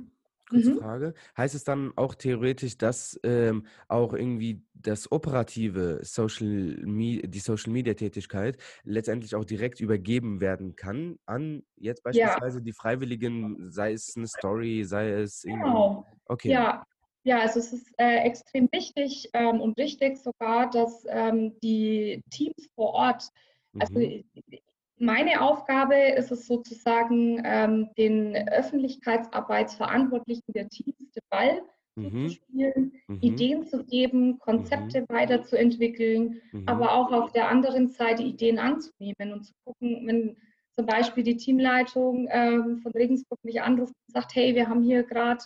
kurze 0.50 0.72
mhm. 0.72 0.80
Frage. 0.80 1.13
Heißt 1.38 1.56
es 1.56 1.63
dann 1.63 1.92
auch 1.96 2.13
theoretisch, 2.16 2.78
dass 2.78 3.20
ähm, 3.24 3.66
auch 3.88 4.13
irgendwie 4.13 4.62
das 4.74 5.12
operative 5.12 6.00
Social 6.04 6.78
Me 6.86 7.22
die 7.22 7.40
Social 7.40 7.72
Media 7.72 7.94
Tätigkeit 7.94 8.58
letztendlich 8.84 9.34
auch 9.36 9.46
direkt 9.46 9.80
übergeben 9.80 10.42
werden 10.42 10.75
kann 10.75 11.18
an 11.25 11.63
jetzt 11.78 12.04
beispielsweise 12.04 12.60
ja. 12.60 12.63
die 12.63 12.74
Freiwilligen, 12.74 13.72
sei 13.72 13.94
es 13.94 14.13
eine 14.16 14.28
Story, 14.28 14.84
sei 14.84 15.10
es 15.12 15.44
irgendwie. 15.44 15.63
Genau. 15.63 16.06
Okay. 16.25 16.50
Ja, 16.50 16.86
ja, 17.24 17.39
also 17.39 17.60
es 17.60 17.72
ist 17.72 17.88
äh, 17.98 18.18
extrem 18.20 18.68
wichtig 18.72 19.30
ähm, 19.34 19.62
und 19.62 19.77
wichtig 19.77 20.18
sogar, 20.18 20.70
dass 20.70 21.06
ähm, 21.10 21.58
die 21.62 22.22
Teams 22.30 22.68
vor 22.75 22.94
Ort, 22.94 23.30
also 23.80 24.00
mhm. 24.00 24.25
meine 24.98 25.42
Aufgabe 25.42 25.96
ist 25.96 26.32
es 26.32 26.48
sozusagen, 26.48 27.42
ähm, 27.46 27.89
den 27.98 28.36
Öffentlichkeitsarbeitsverantwortlichen 28.50 30.51
der 30.53 30.68
Teams 30.68 30.98
den 30.98 31.24
Ball 31.30 31.62
mhm. 31.96 32.03
zuzuspielen, 32.03 32.92
mhm. 33.08 33.20
Ideen 33.22 33.65
zu 33.65 33.86
geben, 33.86 34.38
Konzepte 34.39 35.01
mhm. 35.01 35.06
weiterzuentwickeln, 35.10 36.42
mhm. 36.51 36.68
aber 36.68 36.94
auch 36.94 37.13
auf 37.13 37.32
der 37.32 37.50
anderen 37.50 37.89
Seite 37.89 38.24
Ideen 38.24 38.60
anzunehmen 38.60 39.32
und 39.32 39.46
zu 39.46 39.53
gucken, 39.63 40.06
wenn 40.08 40.36
zum 40.74 40.86
Beispiel 40.88 41.24
die 41.24 41.38
Teamleitung 41.38 42.27
ähm, 42.32 42.80
von 42.80 42.92
Regensburg 42.92 43.39
mich 43.44 43.62
anruft 43.62 43.94
und 44.08 44.13
sagt, 44.13 44.36
hey, 44.36 44.56
wir 44.56 44.68
haben 44.68 44.82
hier 44.82 45.03
gerade 45.03 45.46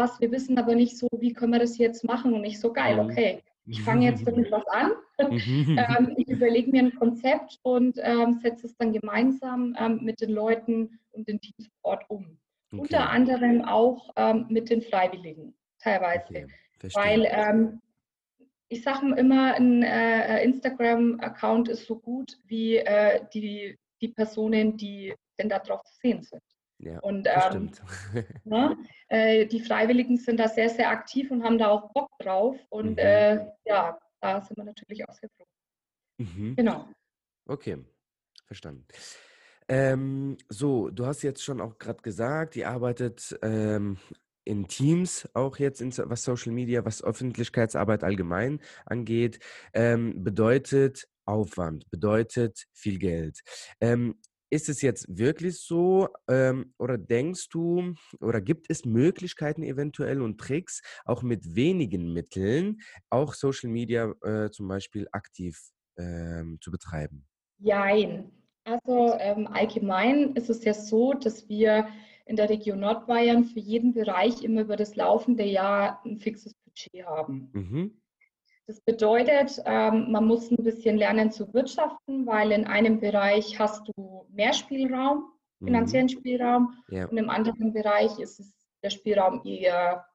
was, 0.00 0.20
wir 0.20 0.30
wissen 0.32 0.58
aber 0.58 0.74
nicht 0.74 0.96
so, 0.96 1.08
wie 1.18 1.32
können 1.32 1.52
wir 1.52 1.60
das 1.60 1.78
jetzt 1.78 2.04
machen 2.04 2.32
und 2.32 2.42
nicht 2.42 2.60
so 2.60 2.72
geil, 2.72 2.94
mhm. 2.94 3.10
okay. 3.10 3.42
Ich 3.66 3.82
fange 3.82 4.06
jetzt 4.06 4.26
damit 4.26 4.50
was 4.50 4.66
an. 4.66 4.92
ähm, 5.18 6.14
ich 6.16 6.28
überlege 6.28 6.70
mir 6.70 6.82
ein 6.82 6.94
Konzept 6.94 7.58
und 7.62 7.98
ähm, 8.02 8.40
setze 8.42 8.66
es 8.66 8.76
dann 8.76 8.92
gemeinsam 8.92 9.76
ähm, 9.78 10.00
mit 10.02 10.20
den 10.20 10.30
Leuten 10.30 10.98
und 11.12 11.28
den 11.28 11.40
Teams 11.40 11.68
vor 11.80 11.92
Ort 11.92 12.04
um. 12.08 12.38
Okay. 12.72 12.80
Unter 12.80 13.10
anderem 13.10 13.62
auch 13.62 14.10
ähm, 14.16 14.46
mit 14.48 14.70
den 14.70 14.82
Freiwilligen 14.82 15.54
teilweise. 15.78 16.24
Okay. 16.28 16.46
Weil 16.94 17.28
ähm, 17.30 17.80
ich 18.68 18.82
sage 18.82 19.14
immer, 19.16 19.54
ein 19.54 19.82
äh, 19.82 20.42
Instagram-Account 20.42 21.68
ist 21.68 21.86
so 21.86 21.98
gut 21.98 22.38
wie 22.46 22.76
äh, 22.76 23.20
die, 23.34 23.78
die 24.00 24.08
Personen, 24.08 24.76
die 24.76 25.14
denn 25.38 25.48
da 25.48 25.58
drauf 25.58 25.82
zu 25.84 25.94
sehen 26.00 26.22
sind. 26.22 26.42
Ja, 26.82 26.98
und 27.00 27.28
ähm, 27.28 27.70
ne, 28.44 28.76
äh, 29.08 29.44
die 29.46 29.60
Freiwilligen 29.60 30.16
sind 30.16 30.40
da 30.40 30.48
sehr, 30.48 30.70
sehr 30.70 30.88
aktiv 30.88 31.30
und 31.30 31.44
haben 31.44 31.58
da 31.58 31.68
auch 31.68 31.92
Bock 31.92 32.10
drauf. 32.18 32.56
Und 32.70 32.92
mhm. 32.92 32.98
äh, 32.98 33.46
ja, 33.66 33.98
da 34.20 34.40
sind 34.40 34.56
wir 34.56 34.64
natürlich 34.64 35.06
auch 35.06 35.12
sehr 35.12 35.28
froh. 35.36 35.44
Mhm. 36.18 36.56
Genau. 36.56 36.88
Okay, 37.46 37.84
verstanden. 38.46 38.86
Ähm, 39.68 40.38
so, 40.48 40.88
du 40.88 41.04
hast 41.04 41.22
jetzt 41.22 41.44
schon 41.44 41.60
auch 41.60 41.78
gerade 41.78 42.00
gesagt, 42.00 42.56
ihr 42.56 42.68
arbeitet 42.70 43.38
ähm, 43.42 43.98
in 44.44 44.66
Teams, 44.66 45.28
auch 45.34 45.58
jetzt 45.58 45.82
in, 45.82 45.92
was 45.96 46.24
Social 46.24 46.52
Media, 46.52 46.84
was 46.84 47.04
Öffentlichkeitsarbeit 47.04 48.04
allgemein 48.04 48.60
angeht, 48.86 49.38
ähm, 49.74 50.24
bedeutet 50.24 51.08
Aufwand, 51.26 51.90
bedeutet 51.90 52.66
viel 52.72 52.98
Geld. 52.98 53.40
Ähm, 53.80 54.16
ist 54.50 54.68
es 54.68 54.82
jetzt 54.82 55.06
wirklich 55.08 55.60
so 55.60 56.08
ähm, 56.28 56.74
oder 56.78 56.98
denkst 56.98 57.48
du 57.48 57.94
oder 58.20 58.40
gibt 58.40 58.66
es 58.68 58.84
Möglichkeiten 58.84 59.62
eventuell 59.62 60.20
und 60.20 60.38
Tricks, 60.38 60.82
auch 61.04 61.22
mit 61.22 61.54
wenigen 61.54 62.12
Mitteln, 62.12 62.80
auch 63.08 63.34
Social 63.34 63.70
Media 63.70 64.12
äh, 64.22 64.50
zum 64.50 64.68
Beispiel 64.68 65.08
aktiv 65.12 65.58
ähm, 65.96 66.58
zu 66.60 66.70
betreiben? 66.70 67.26
Jein. 67.58 68.32
Also 68.64 69.14
ähm, 69.18 69.46
allgemein 69.46 70.34
ist 70.34 70.50
es 70.50 70.64
ja 70.64 70.74
so, 70.74 71.14
dass 71.14 71.48
wir 71.48 71.88
in 72.26 72.36
der 72.36 72.48
Region 72.48 72.80
Nordbayern 72.80 73.44
für 73.44 73.60
jeden 73.60 73.92
Bereich 73.92 74.42
immer 74.42 74.62
über 74.62 74.76
das 74.76 74.94
laufende 74.96 75.44
Jahr 75.44 76.00
ein 76.04 76.18
fixes 76.18 76.54
Budget 76.54 77.06
haben. 77.06 77.50
Mhm. 77.52 78.00
Das 78.70 78.80
bedeutet, 78.82 79.60
ähm, 79.66 80.12
man 80.12 80.26
muss 80.26 80.48
ein 80.48 80.62
bisschen 80.62 80.96
lernen 80.96 81.32
zu 81.32 81.52
wirtschaften, 81.52 82.24
weil 82.24 82.52
in 82.52 82.68
einem 82.68 83.00
Bereich 83.00 83.58
hast 83.58 83.82
du 83.88 84.28
mehr 84.30 84.52
Spielraum, 84.52 85.24
mhm. 85.58 85.66
finanziellen. 85.66 86.08
Spielraum, 86.08 86.74
ja. 86.88 87.06
und 87.06 87.18
im 87.18 87.28
anderen 87.30 87.72
Bereich 87.72 88.16
ist 88.20 88.38
es 88.38 88.52
der 88.84 88.90
Spielraum 88.90 89.42
eher 89.44 90.06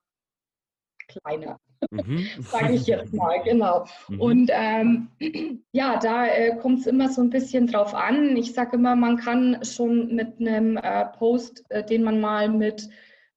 kleiner, 1.10 1.60
mhm. 1.92 2.26
sage 2.40 2.76
ich 2.76 2.88
jetzt 2.88 3.14
mal, 3.14 3.44
genau. 3.44 3.84
Mhm. 4.08 4.22
Und 4.22 4.52
ähm, 4.54 5.10
ja, 5.74 5.98
da 5.98 6.26
äh, 6.26 6.56
kommt 6.56 6.80
es 6.80 6.88
immer 6.88 7.10
so 7.10 7.24
ein 7.24 7.32
bisschen 7.32 7.68
drauf 7.68 7.94
an. 7.94 8.38
Ich 8.38 8.54
sage 8.54 8.78
immer, 8.78 8.96
man 8.96 9.18
kann 9.18 9.66
schon 9.66 10.16
mit 10.16 10.40
einem 10.40 10.78
äh, 10.78 11.08
Post, 11.08 11.66
äh, 11.68 11.84
den 11.84 12.04
man 12.04 12.22
mal 12.22 12.48
mit 12.48 12.88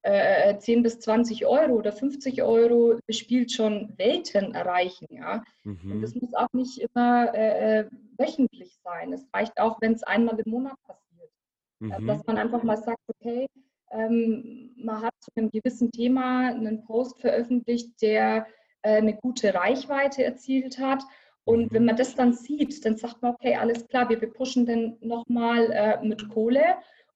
äh, 0.02 0.58
10 0.58 0.82
bis 0.82 1.00
20 1.00 1.46
Euro 1.46 1.72
oder 1.72 1.92
50 1.92 2.42
Euro 2.42 2.98
bespielt, 3.06 3.52
schon 3.52 3.92
Welten 3.96 4.54
erreichen. 4.54 5.08
Ja? 5.10 5.42
Mhm. 5.64 5.92
Und 5.92 6.02
das 6.02 6.14
muss 6.14 6.34
auch 6.34 6.52
nicht 6.52 6.78
immer 6.78 7.34
äh, 7.34 7.80
äh 7.80 7.84
wöchentlich 8.16 8.76
sein. 8.82 9.12
Es 9.12 9.26
reicht 9.32 9.60
auch, 9.60 9.80
wenn 9.80 9.92
es 9.92 10.02
einmal 10.02 10.38
im 10.40 10.50
Monat 10.50 10.76
passiert. 10.82 11.08
Mhm. 11.80 12.06
dass 12.06 12.26
man 12.26 12.38
einfach 12.38 12.62
mal 12.64 12.76
sagt, 12.76 13.02
okay, 13.06 13.46
ähm, 13.92 14.70
man 14.76 15.02
hat 15.02 15.14
zu 15.20 15.30
einem 15.36 15.50
gewissen 15.50 15.90
Thema 15.92 16.48
einen 16.48 16.84
Post 16.84 17.20
veröffentlicht, 17.20 18.02
der 18.02 18.46
äh, 18.82 18.96
eine 18.96 19.14
gute 19.14 19.54
Reichweite 19.54 20.24
erzielt 20.24 20.78
hat. 20.78 21.02
Und 21.44 21.72
wenn 21.72 21.82
mhm. 21.82 21.86
man 21.86 21.96
das 21.96 22.14
dann 22.14 22.32
sieht, 22.32 22.84
dann 22.84 22.96
sagt 22.96 23.22
man, 23.22 23.34
okay, 23.34 23.54
alles 23.54 23.86
klar, 23.88 24.08
wir 24.08 24.18
pushen 24.18 24.66
den 24.66 24.98
nochmal 25.00 25.70
äh, 25.70 26.04
mit 26.04 26.28
Kohle 26.28 26.64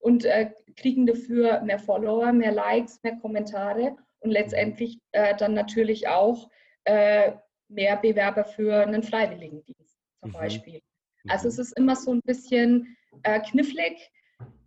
und 0.03 0.25
äh, 0.25 0.51
kriegen 0.77 1.07
dafür 1.07 1.63
mehr 1.63 1.79
Follower, 1.79 2.33
mehr 2.33 2.53
Likes, 2.53 3.03
mehr 3.03 3.17
Kommentare 3.17 3.97
und 4.21 4.31
letztendlich 4.31 4.99
äh, 5.13 5.35
dann 5.37 5.55
natürlich 5.55 6.09
auch 6.09 6.51
äh, 6.85 7.33
mehr 7.69 7.97
Bewerber 7.97 8.45
für 8.45 8.83
einen 8.83 9.03
Freiwilligendienst 9.03 9.99
zum 10.21 10.31
mhm. 10.31 10.35
Beispiel. 10.35 10.81
Also 11.29 11.45
mhm. 11.45 11.49
es 11.51 11.59
ist 11.59 11.79
immer 11.79 11.97
so 11.97 12.13
ein 12.13 12.21
bisschen 12.25 12.97
äh, 13.23 13.41
knifflig. 13.41 14.11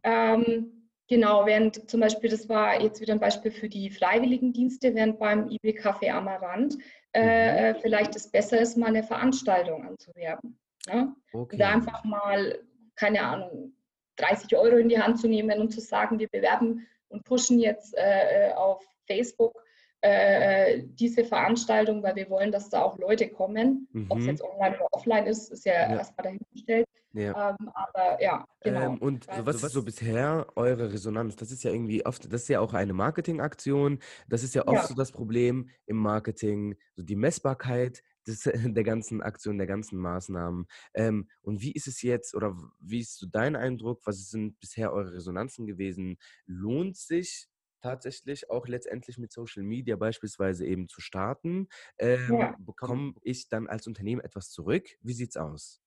Ähm, 0.03 0.71
Genau, 1.07 1.45
während 1.45 1.87
zum 1.87 1.99
Beispiel, 1.99 2.31
das 2.31 2.49
war 2.49 2.81
jetzt 2.81 2.99
wieder 2.99 3.13
ein 3.13 3.19
Beispiel 3.19 3.51
für 3.51 3.69
die 3.69 3.91
Freiwilligendienste, 3.91 4.95
während 4.95 5.19
beim 5.19 5.51
IB 5.51 5.77
Café 5.79 6.09
Amarant 6.09 6.77
äh, 7.13 7.73
mhm. 7.73 7.77
vielleicht 7.81 8.15
es 8.15 8.31
besser 8.31 8.59
ist, 8.59 8.75
mal 8.75 8.87
eine 8.87 9.03
Veranstaltung 9.03 9.85
anzuwerben. 9.85 10.57
Ne? 10.87 11.15
Okay. 11.31 11.57
Da 11.57 11.69
einfach 11.69 12.03
mal, 12.05 12.59
keine 12.95 13.21
Ahnung, 13.21 13.74
30 14.17 14.55
Euro 14.57 14.77
in 14.77 14.89
die 14.89 14.99
Hand 14.99 15.19
zu 15.19 15.27
nehmen 15.27 15.59
und 15.59 15.71
zu 15.71 15.81
sagen, 15.81 16.19
wir 16.19 16.27
bewerben 16.29 16.87
und 17.09 17.23
pushen 17.23 17.59
jetzt 17.59 17.95
äh, 17.95 18.49
äh 18.49 18.53
auf 18.53 18.83
Facebook 19.07 19.53
äh, 20.01 20.83
diese 20.83 21.25
Veranstaltung, 21.25 22.03
weil 22.03 22.15
wir 22.15 22.29
wollen, 22.29 22.51
dass 22.51 22.69
da 22.69 22.83
auch 22.83 22.97
Leute 22.99 23.27
kommen. 23.27 23.87
Mhm. 23.91 24.05
Ob 24.09 24.19
es 24.19 24.25
jetzt 24.27 24.43
online 24.43 24.75
oder 24.75 24.87
offline 24.91 25.25
ist, 25.25 25.51
ist 25.51 25.65
ja, 25.65 25.73
ja. 25.73 25.97
erstmal 25.97 26.23
dahingestellt. 26.25 26.85
Ja. 27.13 27.49
Ähm, 27.59 27.71
aber 27.73 28.21
ja, 28.21 28.45
genau. 28.61 28.81
Ähm, 28.81 28.97
und 28.99 29.27
also, 29.29 29.45
was 29.45 29.63
ist 29.63 29.71
so 29.71 29.83
bisher 29.83 30.45
eure 30.55 30.91
Resonanz? 30.93 31.37
Das 31.37 31.49
ist 31.49 31.63
ja 31.63 31.71
irgendwie 31.71 32.05
oft, 32.05 32.31
das 32.31 32.43
ist 32.43 32.49
ja 32.49 32.59
auch 32.59 32.73
eine 32.73 32.93
Marketingaktion. 32.93 33.99
Das 34.27 34.43
ist 34.43 34.53
ja 34.53 34.67
oft 34.67 34.83
ja. 34.83 34.87
so 34.87 34.93
das 34.93 35.11
Problem 35.11 35.69
im 35.87 35.97
Marketing, 35.97 36.75
so 36.93 37.01
die 37.01 37.15
Messbarkeit 37.15 38.03
des, 38.27 38.43
der 38.53 38.83
ganzen 38.83 39.21
Aktion, 39.21 39.57
der 39.57 39.67
ganzen 39.67 39.99
Maßnahmen. 39.99 40.67
Ähm, 40.93 41.29
und 41.41 41.61
wie 41.61 41.71
ist 41.71 41.87
es 41.87 42.01
jetzt 42.01 42.35
oder 42.35 42.55
wie 42.79 42.99
ist 43.01 43.17
so 43.17 43.27
dein 43.27 43.55
Eindruck? 43.55 44.01
Was 44.05 44.29
sind 44.29 44.59
bisher 44.59 44.93
eure 44.93 45.13
Resonanzen 45.13 45.65
gewesen? 45.65 46.17
Lohnt 46.45 46.97
sich 46.97 47.47
tatsächlich 47.81 48.49
auch 48.49 48.67
letztendlich 48.67 49.17
mit 49.17 49.31
Social 49.31 49.63
Media 49.63 49.95
beispielsweise 49.95 50.65
eben 50.65 50.87
zu 50.87 51.01
starten? 51.01 51.67
Ähm, 51.99 52.37
ja. 52.39 52.55
Bekomme 52.59 53.13
ich 53.21 53.47
dann 53.49 53.67
als 53.67 53.87
Unternehmen 53.87 54.21
etwas 54.21 54.49
zurück? 54.49 54.87
Wie 55.01 55.13
sieht 55.13 55.29
es 55.29 55.37
aus? 55.37 55.84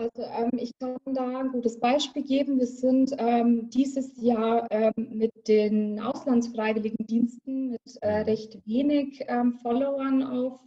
Also 0.00 0.22
ähm, 0.22 0.52
ich 0.56 0.72
kann 0.78 0.96
da 1.04 1.40
ein 1.40 1.52
gutes 1.52 1.78
Beispiel 1.78 2.22
geben. 2.22 2.58
Wir 2.58 2.66
sind 2.66 3.14
ähm, 3.18 3.68
dieses 3.68 4.18
Jahr 4.22 4.66
ähm, 4.70 4.92
mit 4.96 5.46
den 5.46 6.00
Auslandsfreiwilligendiensten 6.00 7.72
mit 7.72 7.98
äh, 8.00 8.20
mhm. 8.20 8.24
recht 8.24 8.58
wenig 8.66 9.22
ähm, 9.28 9.58
Followern 9.62 10.22
auf 10.22 10.58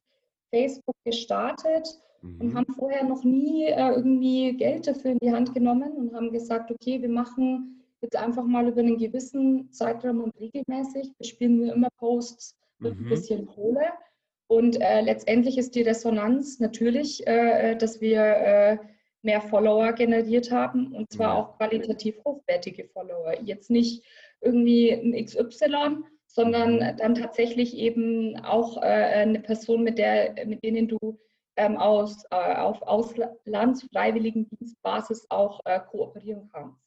Facebook 0.51 0.95
gestartet 1.03 1.99
mhm. 2.21 2.41
und 2.41 2.55
haben 2.55 2.73
vorher 2.75 3.05
noch 3.05 3.23
nie 3.23 3.63
äh, 3.65 3.95
irgendwie 3.95 4.55
Geld 4.55 4.85
dafür 4.85 5.13
in 5.13 5.19
die 5.19 5.31
Hand 5.31 5.55
genommen 5.55 5.93
und 5.93 6.13
haben 6.13 6.31
gesagt, 6.31 6.69
okay, 6.69 7.01
wir 7.01 7.09
machen 7.09 7.81
jetzt 8.01 8.15
einfach 8.15 8.45
mal 8.45 8.67
über 8.67 8.81
einen 8.81 8.99
gewissen 8.99 9.71
Zeitraum 9.71 10.21
und 10.21 10.39
regelmäßig 10.39 11.11
bespielen 11.17 11.59
wir 11.59 11.73
immer 11.73 11.89
Posts 11.97 12.55
mit 12.77 12.99
mhm. 12.99 13.07
ein 13.07 13.09
bisschen 13.09 13.47
Kohle. 13.47 13.87
Und 14.45 14.79
äh, 14.79 15.01
letztendlich 15.01 15.57
ist 15.57 15.73
die 15.73 15.81
Resonanz 15.81 16.59
natürlich, 16.59 17.25
äh, 17.25 17.75
dass 17.75 17.99
wir 17.99 18.21
äh, 18.21 18.77
mehr 19.23 19.41
Follower 19.41 19.93
generiert 19.93 20.51
haben 20.51 20.93
und 20.93 21.11
zwar 21.11 21.35
auch 21.35 21.57
qualitativ 21.57 22.15
hochwertige 22.25 22.85
Follower. 22.89 23.39
Jetzt 23.41 23.69
nicht 23.69 24.03
irgendwie 24.41 24.91
ein 24.91 25.25
XY, 25.25 25.99
sondern 26.27 26.97
dann 26.97 27.15
tatsächlich 27.15 27.77
eben 27.77 28.37
auch 28.43 28.77
äh, 28.77 28.85
eine 28.85 29.39
Person, 29.39 29.83
mit, 29.83 29.97
der, 29.97 30.45
mit 30.45 30.63
denen 30.63 30.87
du 30.87 31.19
ähm, 31.55 31.77
aus, 31.77 32.25
äh, 32.31 32.55
auf 32.55 32.81
Auslandsfreiwilligendienstbasis 32.81 35.27
auch 35.29 35.61
äh, 35.65 35.79
kooperieren 35.79 36.49
kannst. 36.51 36.81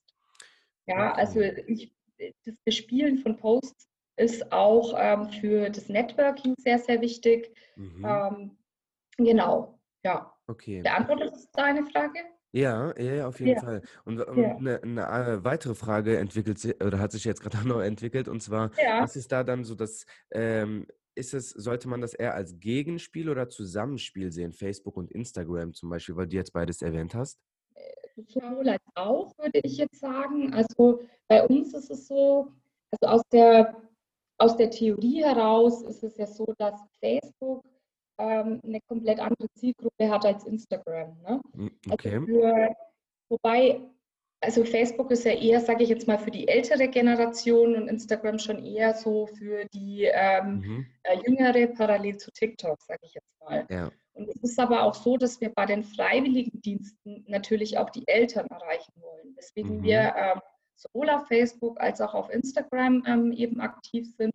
Ja, 0.86 1.14
also 1.14 1.40
ich, 1.40 1.94
das 2.44 2.56
Bespielen 2.64 3.18
von 3.18 3.36
Posts 3.36 3.88
ist 4.16 4.50
auch 4.52 4.94
ähm, 4.98 5.28
für 5.28 5.70
das 5.70 5.88
Networking 5.88 6.56
sehr, 6.58 6.78
sehr 6.78 7.00
wichtig. 7.00 7.54
Mhm. 7.76 8.04
Ähm, 8.04 8.58
genau, 9.16 9.78
ja. 10.02 10.35
Okay. 10.46 10.82
Beantwortet 10.82 11.32
das 11.32 11.50
deine 11.52 11.84
Frage? 11.86 12.20
Ja, 12.52 12.94
ja, 12.98 13.14
ja, 13.14 13.28
auf 13.28 13.38
jeden 13.40 13.56
Ja, 13.56 13.60
Fall. 13.60 13.82
Und, 14.04 14.20
und 14.20 14.38
ja. 14.38 14.56
eine, 14.56 14.82
eine 14.82 15.02
äh, 15.02 15.44
weitere 15.44 15.74
Frage 15.74 16.18
entwickelt 16.18 16.58
sich 16.58 16.82
oder 16.82 16.98
hat 16.98 17.12
sich 17.12 17.24
jetzt 17.24 17.42
gerade 17.42 17.58
noch 17.68 17.80
entwickelt, 17.80 18.28
und 18.28 18.40
zwar, 18.42 18.70
Ja. 18.80 19.02
was 19.02 19.16
ist 19.16 19.32
da 19.32 19.44
dann 19.44 19.64
so 19.64 19.74
das, 19.74 20.06
ähm, 20.30 20.86
ist 21.14 21.34
es, 21.34 21.50
sollte 21.50 21.88
man 21.88 22.00
das 22.00 22.14
eher 22.14 22.34
als 22.34 22.58
Gegenspiel 22.60 23.28
oder 23.28 23.48
Zusammenspiel 23.48 24.30
sehen, 24.32 24.52
Facebook 24.52 24.96
und 24.96 25.10
Instagram 25.10 25.74
zum 25.74 25.90
Beispiel, 25.90 26.16
weil 26.16 26.28
du 26.28 26.36
jetzt 26.36 26.52
beides 26.52 26.82
erwähnt 26.82 27.14
hast? 27.14 27.38
sowohl 28.28 28.68
als 28.70 28.82
auch, 28.94 29.36
würde 29.38 29.60
ich 29.62 29.76
jetzt 29.76 30.00
sagen. 30.00 30.52
Also 30.54 31.00
bei 31.28 31.44
uns 31.46 31.74
ist 31.74 31.90
es 31.90 32.08
so, 32.08 32.50
also 32.90 33.14
aus 33.14 33.22
der 33.30 33.76
aus 34.38 34.56
der 34.56 34.70
Theorie 34.70 35.22
heraus 35.22 35.82
ist 35.82 36.02
es 36.02 36.16
ja 36.18 36.26
so, 36.26 36.52
dass 36.58 36.78
Facebook 37.00 37.64
ähm, 38.18 38.60
eine 38.64 38.80
komplett 38.88 39.20
andere 39.20 39.48
Zielgruppe 39.54 40.10
hat 40.10 40.24
als 40.24 40.44
Instagram. 40.44 41.16
Ne? 41.22 41.40
Hm, 41.54 41.70
also 41.84 41.92
okay. 41.92 42.14
Also 42.14 42.26
für, 42.26 42.76
wobei, 43.28 43.80
also 44.40 44.64
Facebook 44.64 45.10
ist 45.10 45.24
ja 45.24 45.32
eher, 45.32 45.60
sage 45.60 45.84
ich 45.84 45.88
jetzt 45.88 46.06
mal, 46.06 46.18
für 46.18 46.30
die 46.30 46.48
ältere 46.48 46.88
Generation 46.88 47.74
und 47.74 47.88
Instagram 47.88 48.38
schon 48.38 48.64
eher 48.64 48.94
so 48.94 49.26
für 49.26 49.64
die 49.72 50.04
ähm, 50.04 50.60
mhm. 50.60 50.86
äh, 51.02 51.18
jüngere, 51.26 51.66
parallel 51.68 52.16
zu 52.16 52.30
TikTok, 52.30 52.80
sage 52.82 53.00
ich 53.02 53.14
jetzt 53.14 53.40
mal. 53.40 53.66
Ja. 53.70 53.90
Und 54.12 54.28
es 54.30 54.42
ist 54.42 54.58
aber 54.58 54.82
auch 54.82 54.94
so, 54.94 55.18
dass 55.18 55.40
wir 55.40 55.50
bei 55.50 55.66
den 55.66 55.84
Freiwilligendiensten 55.84 57.24
natürlich 57.28 57.76
auch 57.76 57.90
die 57.90 58.08
Eltern 58.08 58.46
erreichen 58.46 58.92
wollen. 58.96 59.34
Deswegen 59.36 59.78
mhm. 59.78 59.82
wir 59.82 60.14
ähm, 60.16 60.40
sowohl 60.74 61.10
auf 61.10 61.26
Facebook 61.26 61.78
als 61.80 62.00
auch 62.00 62.14
auf 62.14 62.30
Instagram 62.30 63.04
ähm, 63.06 63.32
eben 63.32 63.60
aktiv 63.60 64.06
sind. 64.16 64.34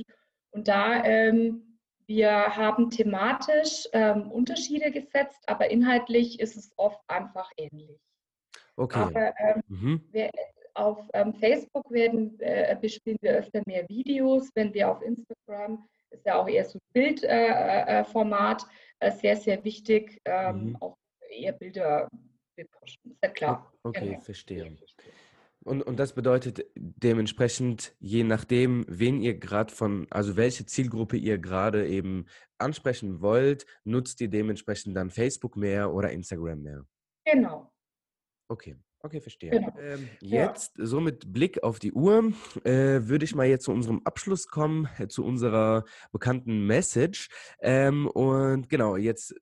Und 0.52 0.68
da 0.68 1.04
ähm, 1.04 1.71
wir 2.12 2.58
haben 2.58 2.90
thematisch 2.90 3.88
ähm, 3.94 4.30
Unterschiede 4.32 4.92
gesetzt, 4.92 5.42
aber 5.48 5.72
inhaltlich 5.72 6.42
ist 6.42 6.58
es 6.58 6.72
oft 6.76 7.00
einfach 7.08 7.50
ähnlich. 7.56 7.98
Okay. 8.76 9.00
Aber 9.00 9.34
ähm, 9.40 9.64
mhm. 9.68 10.04
wir, 10.12 10.30
auf 10.74 11.10
ähm, 11.14 11.34
Facebook 11.34 11.90
werden, 11.90 12.38
äh, 12.40 12.76
bespielen 12.80 13.18
wir 13.22 13.32
öfter 13.32 13.62
mehr 13.66 13.88
Videos. 13.88 14.50
Wenn 14.56 14.74
wir 14.74 14.90
auf 14.90 15.02
Instagram, 15.02 15.88
ist 16.10 16.26
ja 16.26 16.36
auch 16.36 16.48
eher 16.50 16.66
so 16.66 16.80
Bildformat, 16.94 18.64
äh, 19.00 19.06
äh, 19.06 19.10
äh, 19.10 19.12
sehr, 19.12 19.38
sehr 19.38 19.64
wichtig, 19.64 20.22
ähm, 20.26 20.70
mhm. 20.70 20.76
auch 20.82 20.98
eher 21.30 21.54
Bilder 21.54 22.10
pushen. 22.72 23.12
Ist 23.12 23.24
ja 23.24 23.30
klar. 23.30 23.74
Okay, 23.84 24.10
genau. 24.10 24.20
verstehe. 24.20 24.76
Und, 25.64 25.84
und 25.84 25.98
das 26.00 26.14
bedeutet 26.14 26.66
dementsprechend, 26.76 27.96
je 28.00 28.24
nachdem, 28.24 28.84
wen 28.88 29.22
ihr 29.22 29.38
gerade 29.38 29.74
von, 29.74 30.08
also 30.10 30.36
welche 30.36 30.66
Zielgruppe 30.66 31.18
ihr 31.18 31.38
gerade 31.38 31.88
eben 31.88 32.26
ansprechen 32.58 33.22
wollt, 33.22 33.66
nutzt 33.84 34.22
ihr 34.22 34.30
dementsprechend 34.30 34.98
dann 34.98 35.12
Facebook 35.12 35.56
mehr 35.56 35.94
oder 35.94 36.12
Instagram 36.12 36.62
mehr. 36.62 36.86
Genau. 37.26 37.72
Okay, 38.48 38.76
okay, 39.02 39.22
verstehe. 39.22 39.52
Genau. 39.52 39.78
Ähm, 39.80 40.10
jetzt, 40.20 40.78
ja. 40.78 40.86
so 40.86 41.00
mit 41.00 41.32
Blick 41.32 41.62
auf 41.62 41.78
die 41.78 41.94
Uhr, 41.94 42.34
äh, 42.64 43.02
würde 43.04 43.26
ich 43.26 43.36
mal 43.36 43.46
jetzt 43.46 43.66
zu 43.66 43.72
unserem 43.72 44.02
Abschluss 44.04 44.48
kommen, 44.48 44.90
äh, 44.98 45.08
zu 45.08 45.24
unserer 45.24 45.86
bekannten 46.12 46.66
Message. 46.66 47.30
Ähm, 47.60 48.08
und 48.08 48.68
genau, 48.68 48.98
jetzt 48.98 49.36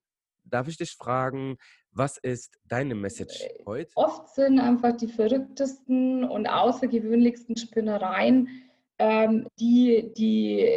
darf 0.43 0.67
ich 0.67 0.77
dich 0.77 0.95
fragen, 0.95 1.57
was 1.91 2.17
ist 2.17 2.59
deine 2.67 2.95
Message 2.95 3.41
äh, 3.41 3.63
heute? 3.65 3.91
Oft 3.95 4.29
sind 4.29 4.59
einfach 4.59 4.95
die 4.95 5.07
verrücktesten 5.07 6.23
und 6.23 6.47
außergewöhnlichsten 6.47 7.57
Spinnereien, 7.57 8.47
ähm, 8.99 9.47
die, 9.59 10.11
die 10.15 10.69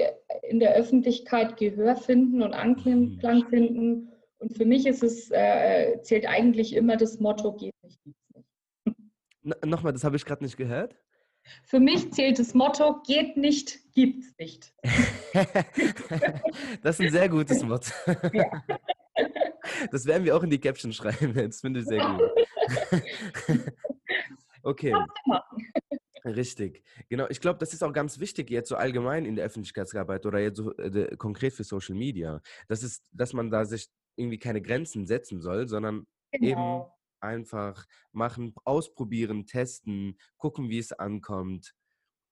in 0.43 0.61
der 0.61 0.75
Öffentlichkeit 0.75 1.57
Gehör 1.57 1.97
finden 1.97 2.43
und 2.43 2.55
Anklang 2.55 3.19
mhm. 3.21 3.47
finden. 3.49 4.13
Und 4.39 4.57
für 4.57 4.65
mich 4.65 4.87
ist 4.87 5.03
es, 5.03 5.31
äh, 5.31 6.01
zählt 6.03 6.27
eigentlich 6.27 6.75
immer 6.75 6.97
das 6.97 7.21
Motto, 7.21 7.53
geht 7.53 7.75
nicht, 7.83 8.01
gibt's 8.05 8.35
nicht. 8.35 9.65
Nochmal, 9.65 9.93
das 9.93 10.05
habe 10.05 10.17
ich 10.17 10.25
gerade 10.25 10.45
nicht 10.45 10.57
gehört. 10.57 10.97
Für 11.65 11.81
mich 11.81 12.13
zählt 12.13 12.39
das 12.39 12.55
Motto, 12.55 13.03
geht 13.05 13.37
nicht, 13.37 13.93
gibt's 13.93 14.33
nicht. 14.39 14.73
das 16.83 17.01
ist 17.01 17.07
ein 17.07 17.11
sehr 17.11 17.29
gutes 17.29 17.65
Motto. 17.65 17.91
Ja. 18.33 18.63
Das 19.91 20.07
werden 20.07 20.25
wir 20.25 20.37
auch 20.37 20.43
in 20.43 20.51
die 20.51 20.61
Caption 20.61 20.93
schreiben. 20.93 21.35
Das 21.35 21.61
finde 21.61 21.81
ich 21.81 21.87
sehr 21.87 22.05
gut. 22.05 22.21
Okay. 24.63 24.95
Richtig. 26.25 26.85
Genau. 27.09 27.27
Ich 27.31 27.41
glaube, 27.41 27.59
das 27.59 27.73
ist 27.73 27.83
auch 27.83 27.93
ganz 27.93 28.21
wichtig 28.21 28.51
jetzt 28.51 28.69
so 28.69 28.77
allgemein 28.77 29.25
in 29.25 29.35
der 29.35 29.45
Öffentlichkeitsarbeit 29.45 30.25
oder 30.25 30.39
jetzt 30.39 30.59
so 30.59 30.73
äh, 30.77 31.17
konkret 31.17 31.53
für 31.53 31.65
Social 31.65 31.97
Media. 31.97 32.41
Das 32.69 32.83
ist, 32.83 33.05
dass 33.11 33.33
man 33.33 33.51
da 33.51 33.65
sich 33.65 33.89
irgendwie 34.17 34.39
keine 34.39 34.63
Grenzen 34.63 35.07
setzen 35.07 35.41
soll, 35.41 35.67
sondern 35.67 36.07
genau. 36.31 36.47
eben 36.47 36.93
einfach 37.21 37.87
machen, 38.13 38.55
ausprobieren, 38.65 39.47
testen, 39.47 40.17
gucken, 40.37 40.69
wie 40.69 40.79
es 40.79 40.93
ankommt. 40.93 41.75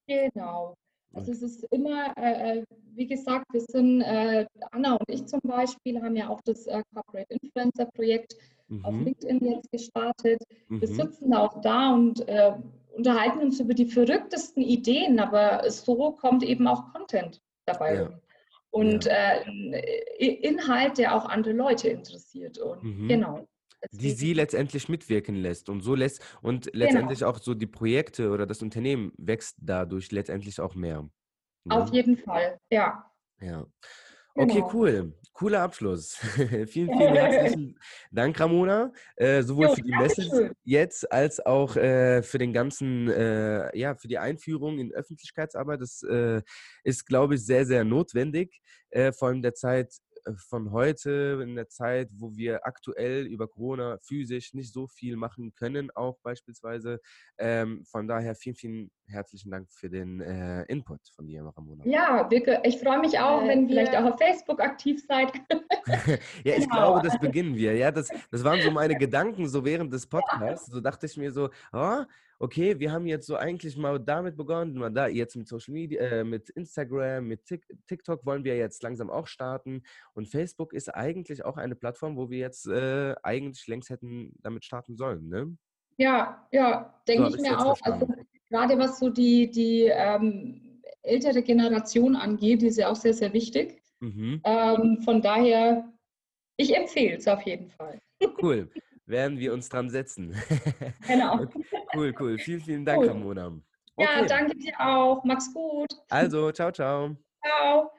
Genau. 0.06 0.76
Also 1.12 1.32
es 1.32 1.42
ist 1.42 1.64
immer, 1.70 2.12
äh, 2.16 2.58
äh, 2.58 2.64
wie 2.94 3.06
gesagt, 3.06 3.46
wir 3.52 3.60
sind, 3.60 4.02
äh, 4.02 4.46
Anna 4.70 4.94
und 4.94 5.08
ich 5.08 5.26
zum 5.26 5.40
Beispiel 5.42 6.00
haben 6.00 6.16
ja 6.16 6.28
auch 6.28 6.40
das 6.42 6.66
äh, 6.66 6.82
Corporate 6.94 7.34
Influencer 7.40 7.86
Projekt 7.86 8.36
mhm. 8.68 8.84
auf 8.84 8.94
LinkedIn 8.94 9.44
jetzt 9.44 9.70
gestartet. 9.72 10.40
Mhm. 10.68 10.80
Wir 10.80 10.88
sitzen 10.88 11.34
auch 11.34 11.60
da 11.62 11.94
und 11.94 12.26
äh, 12.28 12.52
unterhalten 12.96 13.40
uns 13.40 13.58
über 13.58 13.74
die 13.74 13.86
verrücktesten 13.86 14.62
Ideen, 14.62 15.18
aber 15.18 15.68
so 15.70 16.12
kommt 16.12 16.42
eben 16.42 16.66
auch 16.68 16.92
Content 16.92 17.40
dabei. 17.66 17.94
Ja. 17.94 18.10
Und 18.70 19.06
ja. 19.06 19.12
Äh, 19.12 20.26
Inhalt, 20.42 20.98
der 20.98 21.16
auch 21.16 21.24
andere 21.24 21.54
Leute 21.54 21.88
interessiert. 21.88 22.58
Und 22.58 22.84
mhm. 22.84 23.08
genau 23.08 23.48
die 23.92 24.10
sie 24.10 24.32
letztendlich 24.32 24.88
mitwirken 24.88 25.36
lässt 25.36 25.68
und 25.68 25.80
so 25.80 25.94
lässt 25.94 26.22
und 26.42 26.66
genau. 26.66 26.78
letztendlich 26.84 27.20
genau. 27.20 27.30
auch 27.30 27.38
so 27.38 27.54
die 27.54 27.66
Projekte 27.66 28.30
oder 28.30 28.46
das 28.46 28.62
Unternehmen 28.62 29.12
wächst 29.16 29.56
dadurch 29.60 30.10
letztendlich 30.12 30.60
auch 30.60 30.74
mehr. 30.74 31.08
Ne? 31.64 31.74
Auf 31.74 31.92
jeden 31.92 32.16
Fall, 32.16 32.58
ja. 32.70 33.10
Ja. 33.40 33.66
Okay, 34.34 34.54
genau. 34.54 34.70
cool. 34.72 35.14
Cooler 35.32 35.62
Abschluss. 35.62 36.16
vielen, 36.36 36.66
vielen 36.66 37.14
herzlichen 37.14 37.78
Dank, 38.10 38.38
Ramona. 38.38 38.92
Äh, 39.16 39.42
sowohl 39.42 39.68
jo, 39.68 39.74
für 39.74 39.82
die 39.82 39.96
Message 39.96 40.28
schön. 40.28 40.52
jetzt 40.64 41.10
als 41.10 41.44
auch 41.44 41.76
äh, 41.76 42.22
für 42.22 42.38
den 42.38 42.52
ganzen, 42.52 43.08
äh, 43.08 43.76
ja, 43.76 43.94
für 43.94 44.08
die 44.08 44.18
Einführung 44.18 44.78
in 44.78 44.92
Öffentlichkeitsarbeit. 44.92 45.80
Das 45.80 46.02
äh, 46.02 46.42
ist, 46.84 47.06
glaube 47.06 47.36
ich, 47.36 47.46
sehr, 47.46 47.64
sehr 47.64 47.84
notwendig. 47.84 48.60
Äh, 48.90 49.12
vor 49.12 49.28
allem 49.28 49.40
der 49.40 49.54
Zeit 49.54 49.94
von 50.48 50.70
heute, 50.72 51.40
in 51.42 51.54
der 51.54 51.68
Zeit, 51.68 52.08
wo 52.12 52.34
wir 52.34 52.66
aktuell 52.66 53.26
über 53.26 53.48
Corona 53.48 53.98
physisch 54.02 54.54
nicht 54.54 54.72
so 54.72 54.86
viel 54.86 55.16
machen 55.16 55.54
können, 55.54 55.90
auch 55.94 56.18
beispielsweise. 56.22 57.00
Ähm, 57.38 57.84
von 57.84 58.06
daher 58.06 58.34
vielen, 58.34 58.56
vielen 58.56 58.90
herzlichen 59.06 59.50
Dank 59.50 59.68
für 59.70 59.90
den 59.90 60.20
äh, 60.20 60.62
Input 60.64 61.00
von 61.14 61.26
dir, 61.26 61.42
Ramona. 61.44 61.84
Ja, 61.86 62.30
Wirke, 62.30 62.60
ich 62.64 62.78
freue 62.78 63.00
mich 63.00 63.18
auch, 63.18 63.42
äh, 63.42 63.48
wenn 63.48 63.62
ihr 63.62 63.68
vielleicht 63.68 63.96
auch 63.96 64.04
auf 64.04 64.18
Facebook 64.18 64.60
aktiv 64.60 65.02
seid. 65.06 65.32
ja, 66.44 66.54
ich 66.54 66.68
genau. 66.68 66.74
glaube, 66.74 67.08
das 67.08 67.18
beginnen 67.18 67.54
wir. 67.54 67.76
Ja, 67.76 67.90
das, 67.90 68.08
das 68.30 68.44
waren 68.44 68.60
so 68.60 68.70
meine 68.70 68.94
Gedanken 68.98 69.48
so 69.48 69.64
während 69.64 69.92
des 69.92 70.06
Podcasts. 70.06 70.66
So 70.66 70.80
dachte 70.80 71.06
ich 71.06 71.16
mir 71.16 71.32
so, 71.32 71.50
oh, 71.72 72.02
okay, 72.40 72.80
wir 72.80 72.90
haben 72.90 73.06
jetzt 73.06 73.26
so 73.26 73.36
eigentlich 73.36 73.76
mal 73.76 74.00
damit 74.00 74.36
begonnen, 74.36 74.74
mal 74.74 74.90
da 74.90 75.06
jetzt 75.06 75.36
mit 75.36 75.46
Social 75.46 75.74
Media, 75.74 76.00
äh, 76.00 76.24
mit 76.24 76.48
Instagram, 76.50 77.26
mit 77.26 77.44
TikTok 77.86 78.24
wollen 78.24 78.44
wir 78.44 78.56
jetzt 78.56 78.82
langsam 78.82 79.10
auch 79.10 79.26
starten. 79.26 79.82
Und 80.14 80.26
Facebook 80.26 80.72
ist 80.72 80.88
eigentlich 80.88 81.44
auch 81.44 81.58
eine 81.58 81.76
Plattform, 81.76 82.16
wo 82.16 82.30
wir 82.30 82.38
jetzt 82.38 82.66
äh, 82.66 83.14
eigentlich 83.22 83.66
längst 83.68 83.90
hätten 83.90 84.32
damit 84.40 84.64
starten 84.64 84.96
sollen, 84.96 85.28
ne? 85.28 85.56
Ja, 85.98 86.48
ja, 86.50 87.02
denke 87.06 87.30
so, 87.30 87.36
ich 87.36 87.42
mir 87.42 87.60
auch. 87.60 87.78
Also, 87.82 88.08
gerade 88.48 88.78
was 88.78 88.98
so 88.98 89.10
die, 89.10 89.50
die 89.50 89.82
ähm, 89.92 90.82
ältere 91.02 91.42
Generation 91.42 92.16
angeht, 92.16 92.62
die 92.62 92.68
ist 92.68 92.78
ja 92.78 92.88
auch 92.88 92.96
sehr, 92.96 93.12
sehr 93.12 93.34
wichtig. 93.34 93.82
Mhm. 94.00 94.40
Ähm, 94.44 95.02
von 95.04 95.20
daher, 95.20 95.92
ich 96.56 96.74
empfehle 96.74 97.18
es 97.18 97.28
auf 97.28 97.42
jeden 97.42 97.68
Fall. 97.68 98.00
Cool 98.40 98.70
werden 99.10 99.38
wir 99.38 99.52
uns 99.52 99.68
dran 99.68 99.90
setzen. 99.90 100.34
Genau. 101.06 101.46
cool, 101.94 102.14
cool. 102.18 102.38
Vielen, 102.38 102.60
vielen 102.60 102.84
Dank, 102.84 103.02
cool. 103.02 103.08
Ramona. 103.08 103.52
Okay. 103.96 104.20
Ja, 104.22 104.26
danke 104.26 104.56
dir 104.56 104.72
auch. 104.80 105.24
Mach's 105.24 105.52
gut. 105.52 105.88
Also, 106.08 106.52
ciao, 106.52 106.70
ciao. 106.72 107.16
Ciao. 107.44 107.90